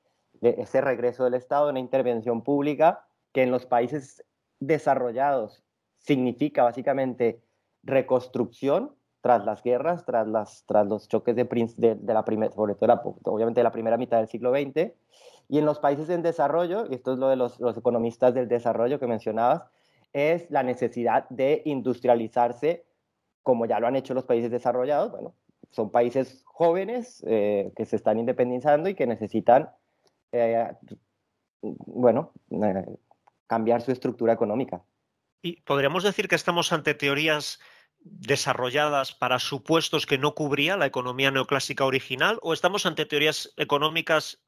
de 0.40 0.56
ese 0.58 0.80
regreso 0.80 1.24
del 1.24 1.34
Estado, 1.34 1.68
una 1.68 1.78
intervención 1.78 2.42
pública, 2.42 3.04
que 3.32 3.42
en 3.42 3.50
los 3.50 3.66
países 3.66 4.24
desarrollados 4.60 5.62
significa 6.00 6.64
básicamente 6.64 7.40
reconstrucción 7.82 8.94
tras 9.20 9.44
las 9.44 9.62
guerras, 9.62 10.04
tras, 10.04 10.26
las, 10.26 10.64
tras 10.66 10.86
los 10.86 11.08
choques 11.08 11.36
de, 11.36 11.44
de, 11.76 12.14
la 12.14 12.24
primera, 12.24 12.52
sobre 12.52 12.74
todo 12.74 13.16
obviamente 13.24 13.60
de 13.60 13.64
la 13.64 13.72
primera 13.72 13.96
mitad 13.96 14.18
del 14.18 14.28
siglo 14.28 14.50
XX, 14.52 14.92
y 15.48 15.58
en 15.58 15.64
los 15.64 15.78
países 15.78 16.08
en 16.10 16.22
desarrollo, 16.22 16.86
y 16.88 16.94
esto 16.94 17.12
es 17.12 17.18
lo 17.18 17.28
de 17.28 17.36
los, 17.36 17.60
los 17.60 17.76
economistas 17.76 18.34
del 18.34 18.48
desarrollo 18.48 18.98
que 18.98 19.06
mencionabas, 19.06 19.62
es 20.12 20.50
la 20.50 20.62
necesidad 20.62 21.28
de 21.28 21.62
industrializarse 21.64 22.84
como 23.42 23.66
ya 23.66 23.80
lo 23.80 23.86
han 23.86 23.96
hecho 23.96 24.14
los 24.14 24.24
países 24.24 24.50
desarrollados. 24.50 25.10
Bueno, 25.10 25.34
son 25.70 25.90
países 25.90 26.42
jóvenes 26.44 27.24
eh, 27.26 27.72
que 27.76 27.86
se 27.86 27.96
están 27.96 28.18
independizando 28.18 28.88
y 28.88 28.94
que 28.94 29.06
necesitan, 29.06 29.70
eh, 30.32 30.72
bueno, 31.62 32.32
eh, 32.50 32.86
cambiar 33.46 33.82
su 33.82 33.92
estructura 33.92 34.32
económica. 34.32 34.82
¿Y 35.42 35.62
podríamos 35.62 36.04
decir 36.04 36.28
que 36.28 36.34
estamos 36.34 36.72
ante 36.72 36.94
teorías 36.94 37.60
desarrolladas 38.00 39.12
para 39.12 39.38
supuestos 39.38 40.06
que 40.06 40.18
no 40.18 40.34
cubría 40.34 40.76
la 40.76 40.86
economía 40.86 41.30
neoclásica 41.30 41.84
original 41.84 42.38
o 42.42 42.52
estamos 42.52 42.86
ante 42.86 43.06
teorías 43.06 43.52
económicas 43.56 44.42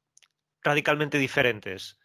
radicalmente 0.61 1.17
diferentes? 1.17 1.99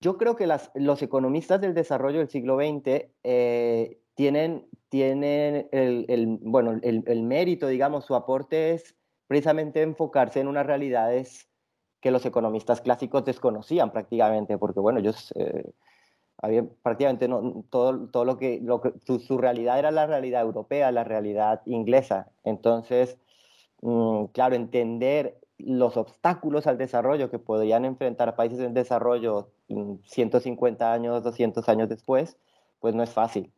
Yo 0.00 0.18
creo 0.18 0.36
que 0.36 0.48
los 0.74 1.02
economistas 1.02 1.60
del 1.60 1.72
desarrollo 1.72 2.18
del 2.18 2.28
siglo 2.28 2.56
XX 2.56 3.06
eh, 3.22 4.00
tienen, 4.14 4.68
el, 4.90 6.38
bueno, 6.42 6.78
el, 6.82 7.22
mérito, 7.22 7.68
digamos, 7.68 8.04
su 8.04 8.14
aporte 8.14 8.74
es 8.74 8.96
precisamente 9.26 9.82
enfocarse 9.82 10.40
en 10.40 10.48
unas 10.48 10.66
realidades 10.66 11.48
que 12.00 12.10
los 12.10 12.26
economistas 12.26 12.82
clásicos 12.82 13.24
desconocían 13.24 13.92
prácticamente, 13.92 14.58
porque 14.58 14.80
bueno, 14.80 15.00
ellos 15.00 15.32
eh, 15.36 15.72
había 16.44 16.64
prácticamente 16.82 17.26
todo, 17.70 18.08
todo 18.08 18.24
lo 18.26 18.36
que, 18.36 18.62
su, 19.06 19.38
realidad 19.38 19.78
era 19.78 19.90
la 19.90 20.06
realidad 20.06 20.42
europea, 20.42 20.92
la 20.92 21.02
realidad 21.02 21.62
inglesa. 21.64 22.30
Entonces, 22.44 23.18
mm, 23.80 24.26
claro, 24.26 24.54
entender 24.54 25.40
los 25.56 25.96
obstáculos 25.96 26.66
al 26.66 26.76
desarrollo 26.76 27.30
que 27.30 27.38
podían 27.38 27.86
enfrentar 27.86 28.36
países 28.36 28.60
en 28.60 28.74
desarrollo 28.74 29.52
150 29.68 30.84
mm, 30.86 30.92
años, 30.92 31.22
200 31.22 31.66
años 31.70 31.88
después, 31.88 32.36
pues 32.78 32.94
no 32.94 33.02
es 33.02 33.10
fácil. 33.10 33.50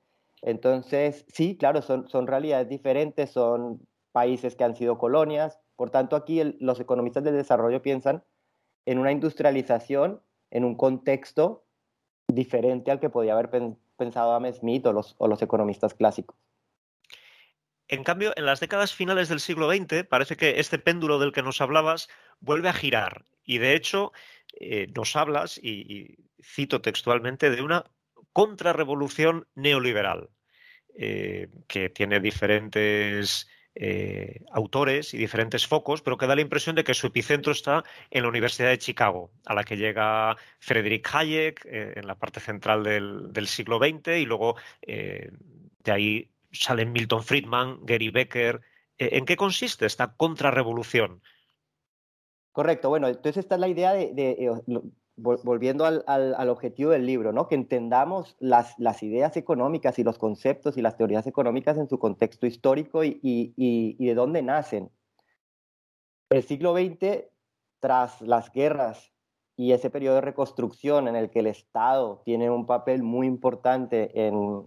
Entonces, 0.43 1.25
sí, 1.29 1.57
claro, 1.57 1.83
son, 1.83 2.09
son 2.09 2.29
realidades 2.29 2.69
diferentes, 2.69 3.31
son 3.31 3.81
países 4.13 4.55
que 4.55 4.63
han 4.63 4.77
sido 4.77 4.97
colonias. 4.97 5.59
Por 5.75 5.91
tanto, 5.91 6.15
aquí 6.15 6.57
los 6.61 6.79
economistas 6.79 7.25
del 7.25 7.35
desarrollo 7.35 7.83
piensan 7.83 8.23
en 8.85 8.99
una 8.99 9.11
industrialización 9.11 10.21
en 10.53 10.65
un 10.65 10.77
contexto 10.77 11.66
diferente 12.29 12.91
al 12.91 13.01
que 13.01 13.11
podía 13.11 13.33
haber 13.33 13.51
pensado 13.97 14.33
Adam 14.33 14.53
Smith 14.53 14.87
o 14.87 14.93
los, 14.93 15.43
economistas 15.43 15.95
clásicos. 15.95 16.37
En 17.89 18.03
cambio, 18.03 18.33
en 18.37 18.47
las 18.47 18.61
décadas 18.61 18.93
finales 18.93 19.29
del 19.29 19.41
siglo 19.41 19.71
XX 19.71 20.05
parece 20.05 20.37
que 20.37 20.59
este 20.59 20.79
péndulo 20.79 21.19
del 21.19 21.33
que 21.33 21.43
nos 21.43 21.61
hablabas 21.61 22.09
vuelve 22.41 22.69
a 22.69 22.73
girar. 22.73 23.25
Y 23.45 23.59
de 23.59 23.75
hecho, 23.75 24.13
eh, 24.59 24.89
nos 24.95 25.15
hablas, 25.15 25.59
y, 25.63 26.17
cito 26.43 26.81
textualmente, 26.81 27.49
de 27.49 27.63
una 27.63 27.85
contrarrevolución 28.33 29.47
neoliberal, 29.55 30.31
eh, 30.95 31.49
que 31.69 31.89
tiene 31.89 32.19
diferentes 32.19 33.47
eh, 33.79 34.41
autores 34.53 35.13
y 35.13 35.19
diferentes 35.19 35.67
focos, 35.67 36.01
pero 36.01 36.17
que 36.17 36.27
da 36.27 36.35
la 36.35 36.41
impresión 36.41 36.75
de 36.77 36.83
que 36.83 36.95
su 36.95 37.09
epicentro 37.09 37.53
está 37.53 37.85
en 38.11 38.23
la 38.23 38.31
Universidad 38.31 38.71
de 38.71 38.79
Chicago, 38.79 39.31
a 39.45 39.53
la 39.53 39.65
que 39.65 39.77
llega 39.77 40.35
Friedrich 40.61 41.07
Hayek 41.13 41.67
eh, 41.67 41.93
en 41.97 42.07
la 42.07 42.15
parte 42.15 42.41
central 42.41 42.83
del, 42.83 43.47
siglo 43.47 43.79
XX 43.79 44.17
y 44.17 44.25
luego 44.25 44.57
eh, 44.81 45.31
de 45.85 45.93
ahí 45.93 46.31
salen 46.53 46.91
Milton 46.91 47.23
Friedman, 47.23 47.85
Gary 47.85 48.09
Becker. 48.09 48.63
¿En 48.97 49.27
qué 49.27 49.37
consiste 49.37 49.85
esta 49.85 50.15
contrarrevolución? 50.15 51.21
Correcto, 52.53 52.89
bueno, 52.89 53.09
entonces 53.09 53.37
esta 53.37 53.57
es 53.57 53.61
la 53.61 53.69
idea 53.69 53.93
de, 53.93 54.63
volviendo 55.17 55.87
al, 55.87 56.49
objetivo 56.51 56.91
del 56.91 57.07
libro, 57.07 57.33
¿no? 57.33 57.49
que 57.49 57.55
entendamos 57.55 58.37
las, 58.39 58.79
las, 58.79 59.03
ideas 59.03 59.37
económicas 59.37 59.99
y 59.99 60.05
los 60.05 60.19
conceptos 60.19 60.77
y 60.77 60.83
las 60.83 60.97
teorías 60.97 61.27
económicas 61.27 61.79
en 61.79 61.89
su 61.89 61.99
contexto 61.99 62.47
histórico 62.47 63.03
y, 63.03 63.19
y, 63.23 64.07
de 64.07 64.15
dónde 64.15 64.43
nacen. 64.43 64.91
El 66.29 66.43
siglo 66.43 66.75
XX, 66.75 67.25
tras 67.81 68.21
las 68.21 68.53
guerras 68.53 69.13
y 69.57 69.73
ese 69.73 69.89
periodo 69.89 70.17
de 70.17 70.21
reconstrucción 70.21 71.09
en 71.09 71.17
el 71.17 71.31
que 71.31 71.39
el 71.39 71.47
Estado 71.47 72.21
tiene 72.25 72.51
un 72.51 72.67
papel 72.67 73.03
muy 73.03 73.27
importante 73.27 74.27
en, 74.27 74.67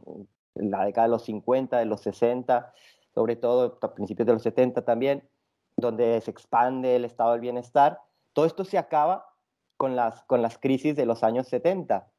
la 0.55 0.83
década 0.85 1.07
de 1.07 1.11
los 1.11 1.23
50, 1.25 1.77
de 1.77 1.85
los 1.85 2.01
60, 2.01 2.73
sobre 3.13 3.35
todo 3.35 3.77
a 3.81 3.93
principios 3.93 4.25
de 4.25 4.33
los 4.33 4.41
70 4.41 4.83
también, 4.83 5.29
donde 5.77 6.19
se 6.21 6.31
expande 6.31 6.95
el 6.95 7.05
estado 7.05 7.33
del 7.33 7.41
bienestar, 7.41 8.01
todo 8.33 8.45
esto 8.45 8.65
se 8.65 8.77
acaba 8.77 9.28
con 9.79 9.95
las, 9.95 10.23
con 10.23 10.41
las 10.41 10.57
crisis 10.57 10.97
de 10.97 11.05
los 11.05 11.23
años 11.23 11.47
70, 11.47 12.11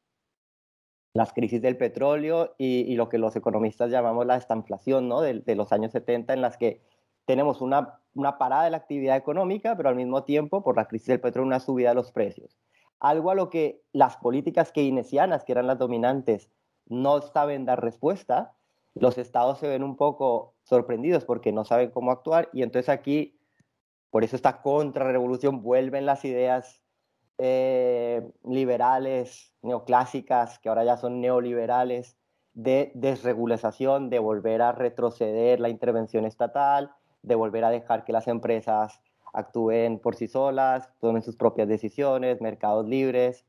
las 1.12 1.34
crisis 1.34 1.60
del 1.60 1.76
petróleo 1.76 2.54
y, 2.56 2.94
lo 2.94 3.10
que 3.10 3.18
los 3.18 3.36
economistas 3.36 3.90
llamamos 3.90 4.24
la 4.24 4.36
estanflación 4.36 5.08
¿no? 5.10 5.20
de, 5.20 5.54
los 5.54 5.70
años 5.70 5.92
70, 5.92 6.32
en 6.32 6.40
las 6.40 6.56
que 6.56 6.80
tenemos 7.26 7.60
una, 7.60 8.00
una 8.14 8.38
parada 8.38 8.64
de 8.64 8.70
la 8.70 8.78
actividad 8.78 9.14
económica, 9.14 9.76
pero 9.76 9.90
al 9.90 9.94
mismo 9.94 10.24
tiempo, 10.24 10.64
por 10.64 10.74
la 10.74 10.88
crisis 10.88 11.08
del 11.08 11.20
petróleo, 11.20 11.48
una 11.48 11.60
subida 11.60 11.90
de 11.90 11.96
los 11.96 12.12
precios. 12.12 12.56
Algo 12.98 13.30
a 13.30 13.34
lo 13.34 13.50
que 13.50 13.82
las 13.92 14.16
políticas 14.16 14.72
keynesianas, 14.72 15.44
que 15.44 15.52
eran 15.52 15.66
las 15.66 15.78
dominantes, 15.78 16.48
no 16.86 17.20
saben 17.20 17.66
dar 17.66 17.82
respuesta, 17.82 18.54
los 18.94 19.18
estados 19.18 19.58
se 19.58 19.68
ven 19.68 19.82
un 19.82 19.96
poco 19.96 20.54
sorprendidos 20.62 21.26
porque 21.26 21.52
no 21.52 21.66
saben 21.66 21.90
cómo 21.90 22.10
actuar 22.10 22.48
y 22.54 22.62
entonces 22.62 22.88
aquí, 22.88 23.38
por 24.08 24.24
eso 24.24 24.34
esta 24.34 24.62
contrarrevolución, 24.62 25.62
vuelven 25.62 26.06
las 26.06 26.24
ideas 26.24 26.79
eh, 27.40 28.30
liberales, 28.44 29.52
neoclásicas, 29.62 30.58
que 30.58 30.68
ahora 30.68 30.84
ya 30.84 30.96
son 30.96 31.20
neoliberales, 31.20 32.16
de 32.54 32.92
desregulación, 32.94 34.10
de 34.10 34.18
volver 34.18 34.62
a 34.62 34.72
retroceder 34.72 35.60
la 35.60 35.68
intervención 35.68 36.24
estatal, 36.26 36.92
de 37.22 37.34
volver 37.34 37.64
a 37.64 37.70
dejar 37.70 38.04
que 38.04 38.12
las 38.12 38.28
empresas 38.28 39.00
actúen 39.32 39.98
por 39.98 40.16
sí 40.16 40.28
solas, 40.28 40.90
tomen 41.00 41.22
sus 41.22 41.36
propias 41.36 41.68
decisiones, 41.68 42.40
mercados 42.40 42.86
libres. 42.86 43.46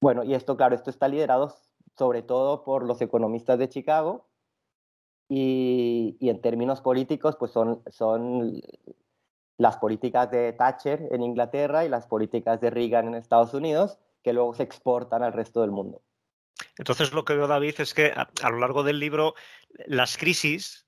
Bueno, 0.00 0.22
y 0.24 0.34
esto, 0.34 0.56
claro, 0.56 0.74
esto 0.74 0.90
está 0.90 1.08
liderado 1.08 1.54
sobre 1.96 2.22
todo 2.22 2.62
por 2.62 2.84
los 2.84 3.00
economistas 3.00 3.58
de 3.58 3.68
Chicago 3.68 4.26
y, 5.28 6.16
en 6.20 6.40
términos 6.40 6.80
políticos, 6.80 7.36
pues 7.36 7.50
son, 7.50 7.82
son 7.90 8.60
las 9.58 9.76
políticas 9.76 10.30
de 10.30 10.52
Thatcher 10.52 11.08
en 11.10 11.22
Inglaterra 11.22 11.84
y 11.84 11.88
las 11.88 12.06
políticas 12.06 12.60
de 12.60 12.70
Reagan 12.70 13.08
en 13.08 13.14
Estados 13.16 13.52
Unidos, 13.52 13.98
que 14.22 14.32
luego 14.32 14.54
se 14.54 14.62
exportan 14.62 15.22
al 15.22 15.32
resto 15.32 15.60
del 15.60 15.72
mundo. 15.72 16.00
Entonces, 16.76 17.12
lo 17.12 17.24
que 17.24 17.34
veo, 17.34 17.48
David, 17.48 17.74
es 17.80 17.92
que 17.92 18.12
a, 18.14 18.50
lo 18.50 18.58
largo 18.58 18.84
del 18.84 19.00
libro 19.00 19.34
las 19.86 20.16
crisis 20.16 20.86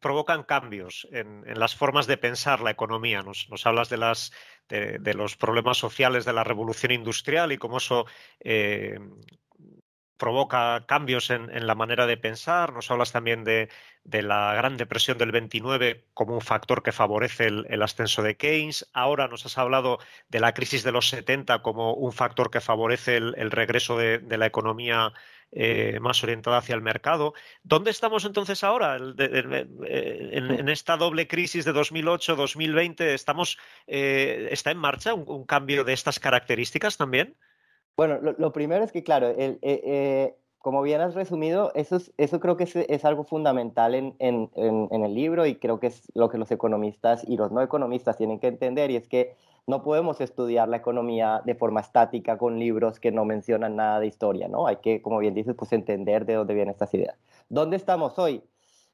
provocan 0.00 0.42
cambios 0.42 1.06
en, 1.12 1.44
las 1.58 1.76
formas 1.76 2.06
de 2.06 2.16
pensar 2.16 2.60
la 2.60 2.70
economía. 2.70 3.22
Nos, 3.22 3.46
hablas 3.66 3.90
de, 3.90 5.14
los 5.14 5.36
problemas 5.36 5.76
sociales 5.76 6.24
de 6.24 6.32
la 6.32 6.44
revolución 6.44 6.92
industrial 6.92 7.52
y 7.52 7.58
cómo 7.58 7.76
eso 7.76 8.06
eh, 8.40 8.98
provoca 10.18 10.84
cambios 10.86 11.30
en, 11.30 11.66
la 11.66 11.74
manera 11.74 12.06
de 12.06 12.16
pensar. 12.16 12.72
Nos 12.72 12.90
hablas 12.90 13.12
también 13.12 13.44
de, 13.44 13.70
la 14.04 14.52
Gran 14.54 14.76
Depresión 14.76 15.16
del 15.16 15.32
29 15.32 16.04
como 16.12 16.34
un 16.34 16.40
factor 16.40 16.82
que 16.82 16.92
favorece 16.92 17.46
el, 17.46 17.82
ascenso 17.82 18.22
de 18.22 18.36
Keynes. 18.36 18.90
Ahora 18.92 19.28
nos 19.28 19.46
has 19.46 19.56
hablado 19.56 19.98
de 20.28 20.40
la 20.40 20.52
crisis 20.52 20.82
de 20.82 20.92
los 20.92 21.08
70 21.08 21.62
como 21.62 21.94
un 21.94 22.12
factor 22.12 22.50
que 22.50 22.60
favorece 22.60 23.16
el, 23.16 23.50
regreso 23.50 23.96
de, 23.96 24.20
la 24.36 24.46
economía 24.46 25.12
eh, 25.52 25.98
más 26.00 26.22
orientada 26.24 26.58
hacia 26.58 26.74
el 26.74 26.82
mercado. 26.82 27.32
¿Dónde 27.62 27.90
estamos 27.90 28.24
entonces 28.24 28.64
ahora? 28.64 28.98
Eh, 28.98 30.30
en, 30.32 30.68
esta 30.68 30.96
doble 30.96 31.28
crisis 31.28 31.64
de 31.64 31.72
2008-2020, 31.72 33.02
estamos, 33.02 33.56
eh, 33.86 34.48
¿está 34.50 34.72
en 34.72 34.78
marcha 34.78 35.14
un 35.14 35.44
cambio 35.44 35.84
de 35.84 35.92
estas 35.92 36.18
características 36.18 36.96
también? 36.96 37.36
Bueno, 37.98 38.20
lo, 38.20 38.52
primero 38.52 38.84
es 38.84 38.92
que, 38.92 39.02
claro, 39.02 39.26
eh, 39.26 39.58
eh, 39.60 40.36
como 40.58 40.82
bien 40.82 41.00
has 41.00 41.16
resumido, 41.16 41.72
eso, 41.74 41.96
es, 41.96 42.12
eso 42.16 42.38
creo 42.38 42.56
que 42.56 42.62
es, 42.62 43.04
algo 43.04 43.24
fundamental 43.24 43.96
en, 43.96 44.14
en, 44.20 44.48
en, 44.54 45.04
el 45.04 45.14
libro 45.16 45.46
y 45.46 45.56
creo 45.56 45.80
que 45.80 45.88
es 45.88 46.04
lo 46.14 46.28
que 46.28 46.38
los 46.38 46.48
economistas 46.52 47.24
y 47.28 47.36
los 47.36 47.50
no 47.50 47.60
economistas 47.60 48.16
tienen 48.16 48.38
que 48.38 48.46
entender 48.46 48.92
y 48.92 48.96
es 48.96 49.08
que 49.08 49.34
no 49.66 49.82
podemos 49.82 50.20
estudiar 50.20 50.68
la 50.68 50.76
economía 50.76 51.42
de 51.44 51.56
forma 51.56 51.80
estática 51.80 52.38
con 52.38 52.60
libros 52.60 53.00
que 53.00 53.10
no 53.10 53.24
mencionan 53.24 53.74
nada 53.74 53.98
de 53.98 54.06
historia, 54.06 54.46
¿no? 54.46 54.68
Hay 54.68 54.76
que, 54.76 55.02
como 55.02 55.18
bien 55.18 55.34
dices, 55.34 55.56
pues 55.58 55.72
entender 55.72 56.24
de 56.24 56.34
dónde 56.34 56.54
vienen 56.54 56.70
estas 56.70 56.94
ideas. 56.94 57.18
¿Dónde 57.48 57.76
estamos 57.76 58.16
hoy? 58.20 58.44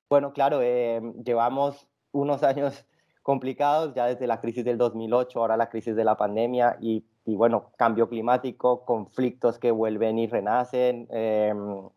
Bueno, 0.08 0.32
claro, 0.32 0.60
eh, 0.62 1.02
llevamos 1.22 1.86
unos 2.10 2.42
años 2.42 2.86
complicados 3.24 3.94
ya 3.94 4.06
desde 4.06 4.28
la 4.28 4.40
crisis 4.40 4.64
del 4.64 4.78
2008, 4.78 5.40
ahora 5.40 5.56
la 5.56 5.70
crisis 5.70 5.96
de 5.96 6.04
la 6.04 6.16
pandemia 6.16 6.76
y 6.78 7.02
bueno, 7.24 7.72
cambio 7.76 8.08
climático, 8.08 8.84
conflictos 8.84 9.58
que 9.58 9.70
vuelven 9.70 10.18
y 10.18 10.26
renacen. 10.26 11.08
Em, 11.10 11.88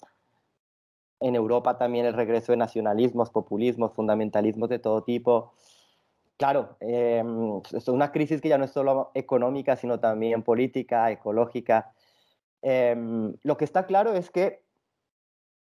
en 1.19 1.35
Europa 1.35 1.77
también 1.77 2.05
el 2.05 2.13
regreso 2.13 2.53
de 2.53 2.57
nacionalismos, 2.57 3.29
populismos, 3.29 3.93
fundamentalismos 3.93 4.69
de 4.69 4.79
todo 4.79 5.03
tipo. 5.03 5.51
Claro, 6.37 6.77
eh, 6.79 7.23
es 7.73 7.87
una 7.89 8.11
crisis 8.11 8.39
que 8.39 8.49
ya 8.49 8.57
no 8.57 8.65
es 8.65 8.71
solo 8.71 9.11
económica, 9.13 9.75
sino 9.75 9.99
también 9.99 10.43
política, 10.43 11.11
ecológica. 11.11 11.91
Em, 12.61 13.33
lo 13.43 13.57
que 13.57 13.65
está 13.65 13.85
claro 13.85 14.13
es 14.13 14.29
que 14.31 14.63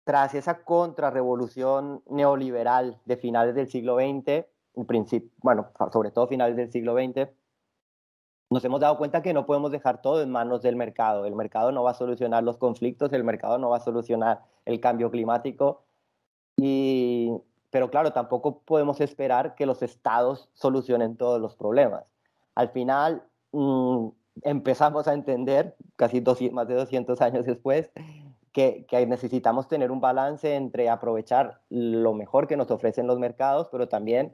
tras 0.05 0.35
esa 0.35 0.65
contrarrevolución 0.65 2.03
neoliberal 2.07 3.01
de 3.07 3.17
finales 3.17 3.55
del 3.55 3.69
siglo 3.69 3.97
XX, 3.97 4.45
principio, 4.87 5.31
bueno, 5.43 5.69
sobre 5.93 6.11
todo 6.11 6.27
finales 6.27 6.57
del 6.57 6.71
siglo 6.71 6.95
XX, 6.95 7.29
nos 8.51 8.65
hemos 8.65 8.81
dado 8.81 8.99
cuenta 8.99 9.23
que 9.23 9.33
no 9.33 9.47
podemos 9.47 9.73
dejar 9.73 10.01
todo 10.03 10.23
en 10.23 10.31
manos 10.31 10.63
del 10.63 10.77
mercado. 10.77 11.27
El 11.27 11.35
mercado 11.35 11.73
no 11.73 11.83
va 11.83 11.93
a 11.93 11.95
solucionar 11.95 12.45
los 12.45 12.57
conflictos, 12.57 13.13
el 13.13 13.25
mercado 13.25 13.59
no 13.59 13.71
va 13.71 13.79
a 13.79 13.81
solucionar 13.81 14.43
el 14.65 14.81
cambio 14.81 15.11
climático. 15.11 15.83
Y, 16.57 17.33
pero 17.71 17.91
claro, 17.91 18.13
tampoco 18.13 18.61
podemos 18.61 19.01
esperar 19.01 19.55
que 19.57 19.67
los 19.67 19.83
estados 19.83 20.51
solucionen 20.55 21.17
todos 21.17 21.41
los 21.41 21.57
problemas. 21.57 22.05
Al 22.55 22.69
final 22.69 23.25
mm, 23.53 24.09
empezamos 24.43 25.09
a 25.09 25.15
entender, 25.15 25.75
casi 25.97 26.23
más 26.53 26.69
de 26.69 26.75
200 26.75 27.21
años 27.23 27.47
después, 27.47 27.91
que, 28.53 28.87
que, 28.87 29.05
necesitamos 29.07 29.67
tener 29.67 29.91
un 29.91 30.01
balance 30.01 30.55
entre 30.55 30.89
aprovechar 30.89 31.61
lo 31.71 32.15
mejor 32.15 32.47
que 32.47 32.57
nos 32.57 32.71
ofrecen 32.71 33.09
los 33.09 33.19
mercados, 33.19 33.67
pero 33.73 33.89
también 33.89 34.33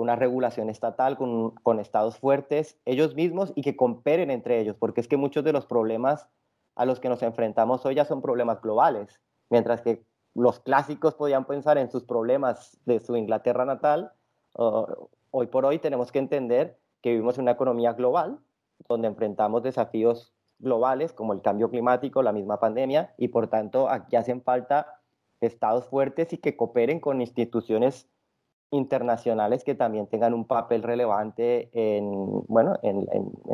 una 0.00 0.16
regulación 0.16 0.70
estatal, 0.70 1.16
con, 1.16 1.50
con, 1.62 1.80
estados 1.80 2.18
fuertes 2.18 2.78
ellos 2.84 3.14
mismos 3.14 3.52
y 3.54 3.62
que 3.62 3.76
cooperen 3.76 4.30
entre 4.30 4.60
ellos, 4.60 4.76
porque 4.78 5.00
es 5.00 5.08
que 5.08 5.16
muchos 5.16 5.44
de 5.44 5.52
los 5.52 5.66
problemas 5.66 6.28
a 6.74 6.84
los 6.84 7.00
que 7.00 7.08
nos 7.08 7.22
enfrentamos 7.22 7.84
hoy 7.84 7.94
ya 7.94 8.04
son 8.04 8.22
problemas 8.22 8.60
globales, 8.60 9.20
mientras 9.50 9.82
que 9.82 10.04
los 10.34 10.60
clásicos 10.60 11.14
podían 11.14 11.44
pensar 11.44 11.78
en 11.78 11.90
sus 11.90 12.04
problemas 12.04 12.78
de 12.84 13.00
su 13.00 13.16
Inglaterra 13.16 13.64
natal, 13.64 14.12
hoy 14.54 15.46
por 15.46 15.64
hoy 15.64 15.78
tenemos 15.78 16.12
que 16.12 16.18
entender 16.18 16.78
que 17.02 17.10
vivimos 17.10 17.38
en 17.38 17.42
una 17.42 17.52
economía 17.52 17.92
global, 17.92 18.38
donde 18.88 19.08
enfrentamos 19.08 19.62
desafíos 19.62 20.32
globales 20.58 21.12
como 21.12 21.32
el 21.32 21.42
cambio 21.42 21.70
climático, 21.70 22.22
la 22.22 22.32
misma 22.32 22.60
pandemia, 22.60 23.14
y 23.16 23.28
por 23.28 23.48
tanto 23.48 23.88
aquí 23.88 24.16
hacen 24.16 24.42
falta 24.42 25.00
estados 25.40 25.86
fuertes 25.86 26.32
y 26.32 26.38
que 26.38 26.56
cooperen 26.56 27.00
con 27.00 27.20
instituciones 27.20 28.08
internacionales 28.70 29.64
que 29.64 29.74
también 29.74 30.06
tengan 30.06 30.34
un 30.34 30.46
papel 30.46 30.82
relevante 30.82 31.70
en, 31.72 32.04
bueno, 32.46 32.78
en, 32.82 33.06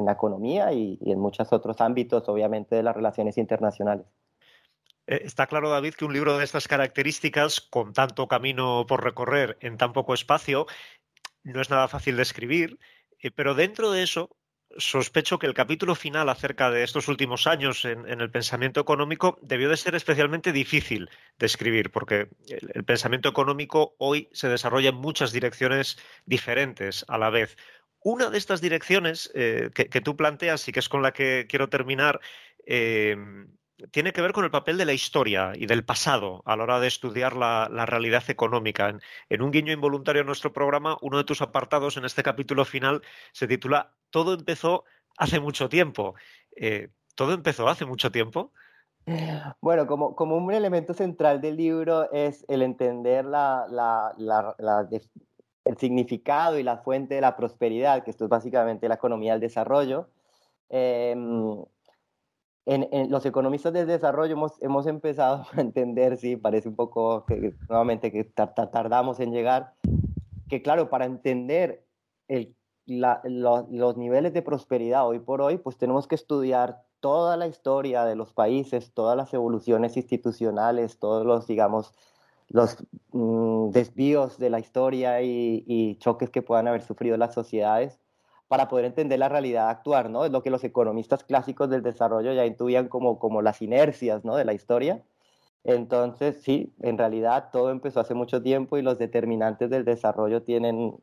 la 0.05 0.13
economía 0.13 0.73
y, 0.73 0.99
en 1.01 1.19
muchos 1.19 1.53
otros 1.53 1.81
ámbitos, 1.81 2.29
obviamente, 2.29 2.77
de 2.77 2.83
las 2.83 2.95
relaciones 2.95 3.39
internacionales. 3.39 4.07
Eh, 5.07 5.21
está 5.25 5.47
claro, 5.47 5.71
David, 5.71 5.95
que 5.95 6.05
un 6.05 6.13
libro 6.13 6.37
de 6.37 6.45
estas 6.45 6.69
características, 6.69 7.61
con 7.61 7.93
tanto 7.93 8.29
camino 8.29 8.85
por 8.87 9.03
recorrer 9.03 9.57
en 9.61 9.79
tan 9.79 9.93
poco 9.93 10.15
espacio, 10.15 10.67
no 11.45 11.61
es 11.61 11.71
nada 11.71 11.89
fácil 11.89 12.17
de 12.17 12.23
escribir, 12.23 12.79
eh, 13.21 13.31
pero 13.31 13.55
dentro 13.55 13.91
de 13.91 14.03
eso 14.03 14.37
sospecho 14.79 15.39
que 15.39 15.47
el 15.47 15.55
capítulo 15.55 15.95
final 15.95 16.29
acerca 16.29 16.71
de 16.71 16.83
estos 16.83 17.09
últimos 17.09 17.47
años 17.47 17.85
en, 17.85 18.07
el 18.09 18.31
pensamiento 18.31 18.81
económico 18.81 19.39
debió 19.43 19.69
de 19.69 19.77
ser 19.77 19.95
especialmente 19.95 20.53
difícil 20.53 21.11
de 21.39 21.47
escribir, 21.47 21.91
porque 21.91 22.29
el, 22.49 22.85
pensamiento 22.85 23.29
económico 23.29 23.95
hoy 23.99 24.29
se 24.33 24.49
desarrolla 24.49 24.91
en 24.91 24.97
muchas 24.97 25.33
direcciones 25.33 25.99
diferentes 26.25 27.05
a 27.09 27.19
la 27.19 27.31
vez. 27.31 27.57
Una 28.01 28.31
de 28.31 28.39
estas 28.39 28.61
direcciones 28.61 29.31
eh, 29.35 29.71
que, 29.75 30.01
tú 30.01 30.17
planteas 30.17 30.69
y 30.69 30.73
que 30.73 30.81
es 30.81 30.89
con 30.89 31.03
la 31.03 31.13
que 31.13 31.47
quiero 31.49 31.69
terminar, 31.69 32.21
eh, 32.67 33.17
tiene 33.91 34.13
que 34.13 34.23
ver 34.23 34.33
con 34.33 34.45
el 34.45 34.51
papel 34.51 34.79
de 34.79 34.85
la 34.85 34.93
historia 34.93 35.53
y 35.55 35.67
del 35.67 35.85
pasado 35.85 36.43
a 36.47 36.57
la 36.57 36.65
hora 36.65 36.81
de 36.81 36.89
estudiar 36.89 37.37
la, 37.37 37.69
realidad 37.87 38.25
económica. 38.29 38.97
En, 39.29 39.43
un 39.43 39.51
guiño 39.51 39.73
involuntario 39.73 40.21
en 40.21 40.27
nuestro 40.27 40.53
programa, 40.53 40.97
uno 41.03 41.19
de 41.19 41.25
tus 41.25 41.43
apartados 41.43 41.97
en 41.97 42.05
este 42.05 42.23
capítulo 42.23 42.65
final 42.65 43.03
se 43.33 43.47
titula 43.47 43.93
Todo 44.11 44.35
empezó 44.35 44.85
hace 45.19 45.41
mucho 45.41 45.69
tiempo. 45.69 46.15
Eh, 46.57 46.89
¿Todo 47.15 47.35
empezó 47.35 47.69
hace 47.69 47.85
mucho 47.85 48.11
tiempo? 48.11 48.53
Bueno, 49.61 49.87
como, 49.87 50.17
como, 50.17 50.37
un 50.37 50.53
elemento 50.53 50.93
central 50.93 51.41
del 51.41 51.57
libro 51.57 52.11
es 52.11 52.45
el 52.49 52.63
entender 52.63 53.25
el 55.65 55.79
significado 55.79 56.59
y 56.59 56.65
la 56.65 56.79
fuente 56.79 57.15
de 57.15 57.21
la 57.21 57.37
prosperidad, 57.37 58.03
que 58.03 58.11
esto 58.11 58.25
es 58.25 58.31
básicamente 58.31 58.89
la 58.89 58.97
economía 58.97 59.33
del 59.33 59.41
desarrollo. 59.41 60.09
Em, 60.69 61.65
en, 62.67 63.11
los 63.11 63.25
economistas 63.25 63.73
del 63.73 63.87
desarrollo 63.87 64.33
hemos, 64.33 64.61
hemos, 64.61 64.87
empezado 64.87 65.47
a 65.53 65.61
entender, 65.61 66.17
sí, 66.17 66.37
parece 66.37 66.69
un 66.69 66.77
poco 66.77 67.25
que 67.25 67.55
nuevamente 67.69 68.13
que 68.13 68.25
tardamos 68.25 69.21
en 69.21 69.33
llegar, 69.33 69.75
que 70.49 70.63
claro, 70.63 70.91
para 70.91 71.07
entender 71.07 71.85
el, 72.29 72.55
los 72.87 73.97
niveles 73.97 74.33
de 74.33 74.43
prosperidad 74.43 75.07
hoy 75.07 75.21
por 75.21 75.41
hoy, 75.41 75.59
pues 75.59 75.77
tenemos 75.77 76.07
que 76.07 76.17
estudiar 76.17 76.83
toda 77.01 77.37
la 77.37 77.47
historia 77.47 78.05
de 78.05 78.17
los 78.17 78.33
países, 78.33 78.93
todas 78.93 79.17
las 79.17 79.33
evoluciones 79.33 79.97
institucionales, 79.97 80.99
todos 80.99 81.25
los, 81.25 81.47
digamos, 81.47 81.95
los 82.49 82.77
mm, 83.13 83.71
desvíos 83.71 84.39
de 84.39 84.51
la 84.51 84.59
historia 84.59 85.23
y 85.23 85.97
choques 86.01 86.31
que 86.31 86.43
puedan 86.43 86.69
haber 86.69 86.83
sufrido 86.83 87.17
las 87.17 87.35
sociedades 87.35 88.01
para 88.49 88.69
poder 88.69 88.85
entender 88.85 89.19
la 89.19 89.29
realidad 89.29 89.69
actuar, 89.71 90.11
¿no? 90.11 90.25
Es 90.25 90.31
lo 90.31 90.43
que 90.43 90.51
los 90.51 90.65
economistas 90.65 91.25
clásicos 91.25 91.69
del 91.71 91.83
desarrollo 91.83 92.33
ya 92.33 92.47
intuían 92.47 92.89
como, 92.89 93.19
como 93.19 93.43
las 93.43 93.63
inercias, 93.63 94.25
¿no? 94.25 94.37
De 94.37 94.45
la 94.45 94.55
historia. 94.55 95.03
Entonces, 95.65 96.43
sí, 96.43 96.73
en 96.81 96.99
realidad 96.99 97.51
todo 97.53 97.71
empezó 97.71 98.01
hace 98.01 98.15
mucho 98.15 98.43
tiempo 98.43 98.79
y 98.79 98.83
los 98.83 98.99
determinantes 98.99 99.69
del 99.71 99.85
desarrollo 99.85 100.43
tienen, 100.43 100.97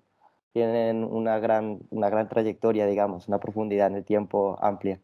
tienen 0.54 1.04
una, 1.04 1.40
gran, 1.40 1.82
una 1.90 2.10
gran 2.10 2.30
trayectoria, 2.30 2.86
digamos, 2.88 3.28
una 3.28 3.40
profundidad 3.40 3.88
en 3.88 3.96
el 3.98 4.06
tiempo 4.06 4.58
amplia. 4.62 5.02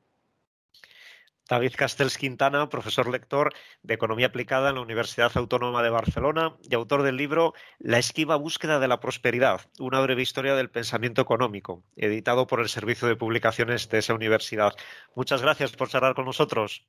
David 1.49 1.73
Castells 1.75 2.19
Quintana, 2.19 2.69
profesor 2.69 3.09
lector 3.09 3.51
de 3.81 3.95
Economía 3.95 4.27
Aplicada 4.27 4.69
en 4.69 4.75
la 4.75 4.81
Universidad 4.81 5.31
Autónoma 5.33 5.81
de 5.81 5.89
Barcelona 5.89 6.55
y 6.61 6.75
autor 6.75 7.01
del 7.01 7.17
libro 7.17 7.53
La 7.79 7.97
esquiva 7.97 8.35
búsqueda 8.35 8.79
de 8.79 8.87
la 8.87 8.99
prosperidad, 8.99 9.61
una 9.79 9.99
breve 9.99 10.21
historia 10.21 10.53
del 10.53 10.69
pensamiento 10.69 11.23
económico, 11.23 11.81
editado 11.95 12.45
por 12.45 12.59
el 12.59 12.69
Servicio 12.69 13.07
de 13.07 13.15
Publicaciones 13.15 13.89
de 13.89 13.97
esa 13.97 14.13
universidad. 14.13 14.73
Muchas 15.15 15.41
gracias 15.41 15.71
por 15.71 15.89
charlar 15.89 16.13
con 16.13 16.25
nosotros. 16.25 16.85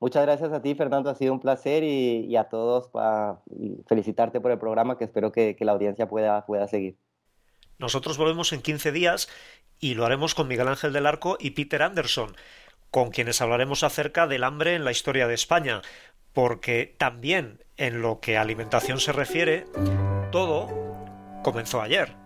Muchas 0.00 0.22
gracias 0.22 0.50
a 0.50 0.60
ti, 0.60 0.74
Fernando. 0.74 1.08
Ha 1.10 1.14
sido 1.14 1.32
un 1.32 1.40
placer 1.40 1.84
y, 1.84 2.34
a 2.34 2.44
todos 2.44 2.88
para 2.88 3.42
felicitarte 3.86 4.40
por 4.40 4.50
el 4.50 4.58
programa 4.58 4.98
que 4.98 5.04
espero 5.04 5.30
que, 5.30 5.56
la 5.60 5.72
audiencia 5.72 6.08
pueda, 6.08 6.44
pueda 6.46 6.66
seguir. 6.66 6.96
Nosotros 7.78 8.18
volvemos 8.18 8.52
en 8.52 8.60
15 8.60 8.90
días 8.90 9.28
y 9.78 9.94
lo 9.94 10.04
haremos 10.04 10.34
con 10.34 10.48
Miguel 10.48 10.68
Ángel 10.68 10.92
del 10.92 11.06
Arco 11.06 11.36
y 11.38 11.52
Peter 11.52 11.82
Anderson, 11.82 12.34
con 12.90 13.10
quienes 13.10 13.40
hablaremos 13.40 13.82
acerca 13.82 14.26
del 14.26 14.44
hambre 14.44 14.74
en 14.74 14.84
la 14.84 14.90
historia 14.90 15.26
de 15.26 15.34
España, 15.34 15.82
porque 16.32 16.94
también 16.98 17.64
en 17.76 18.02
lo 18.02 18.20
que 18.20 18.36
alimentación 18.36 19.00
se 19.00 19.12
refiere, 19.12 19.66
todo 20.30 20.68
comenzó 21.42 21.80
ayer. 21.80 22.19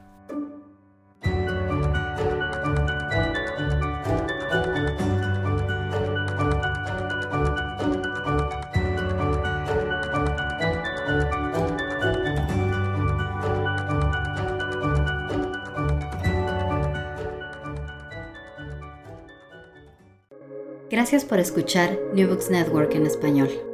Gracias 20.95 21.25
por 21.25 21.41
escuchar 21.41 21.99
New 22.15 22.29
Books 22.29 22.51
Network 22.51 22.95
en 22.95 23.05
español. 23.05 23.74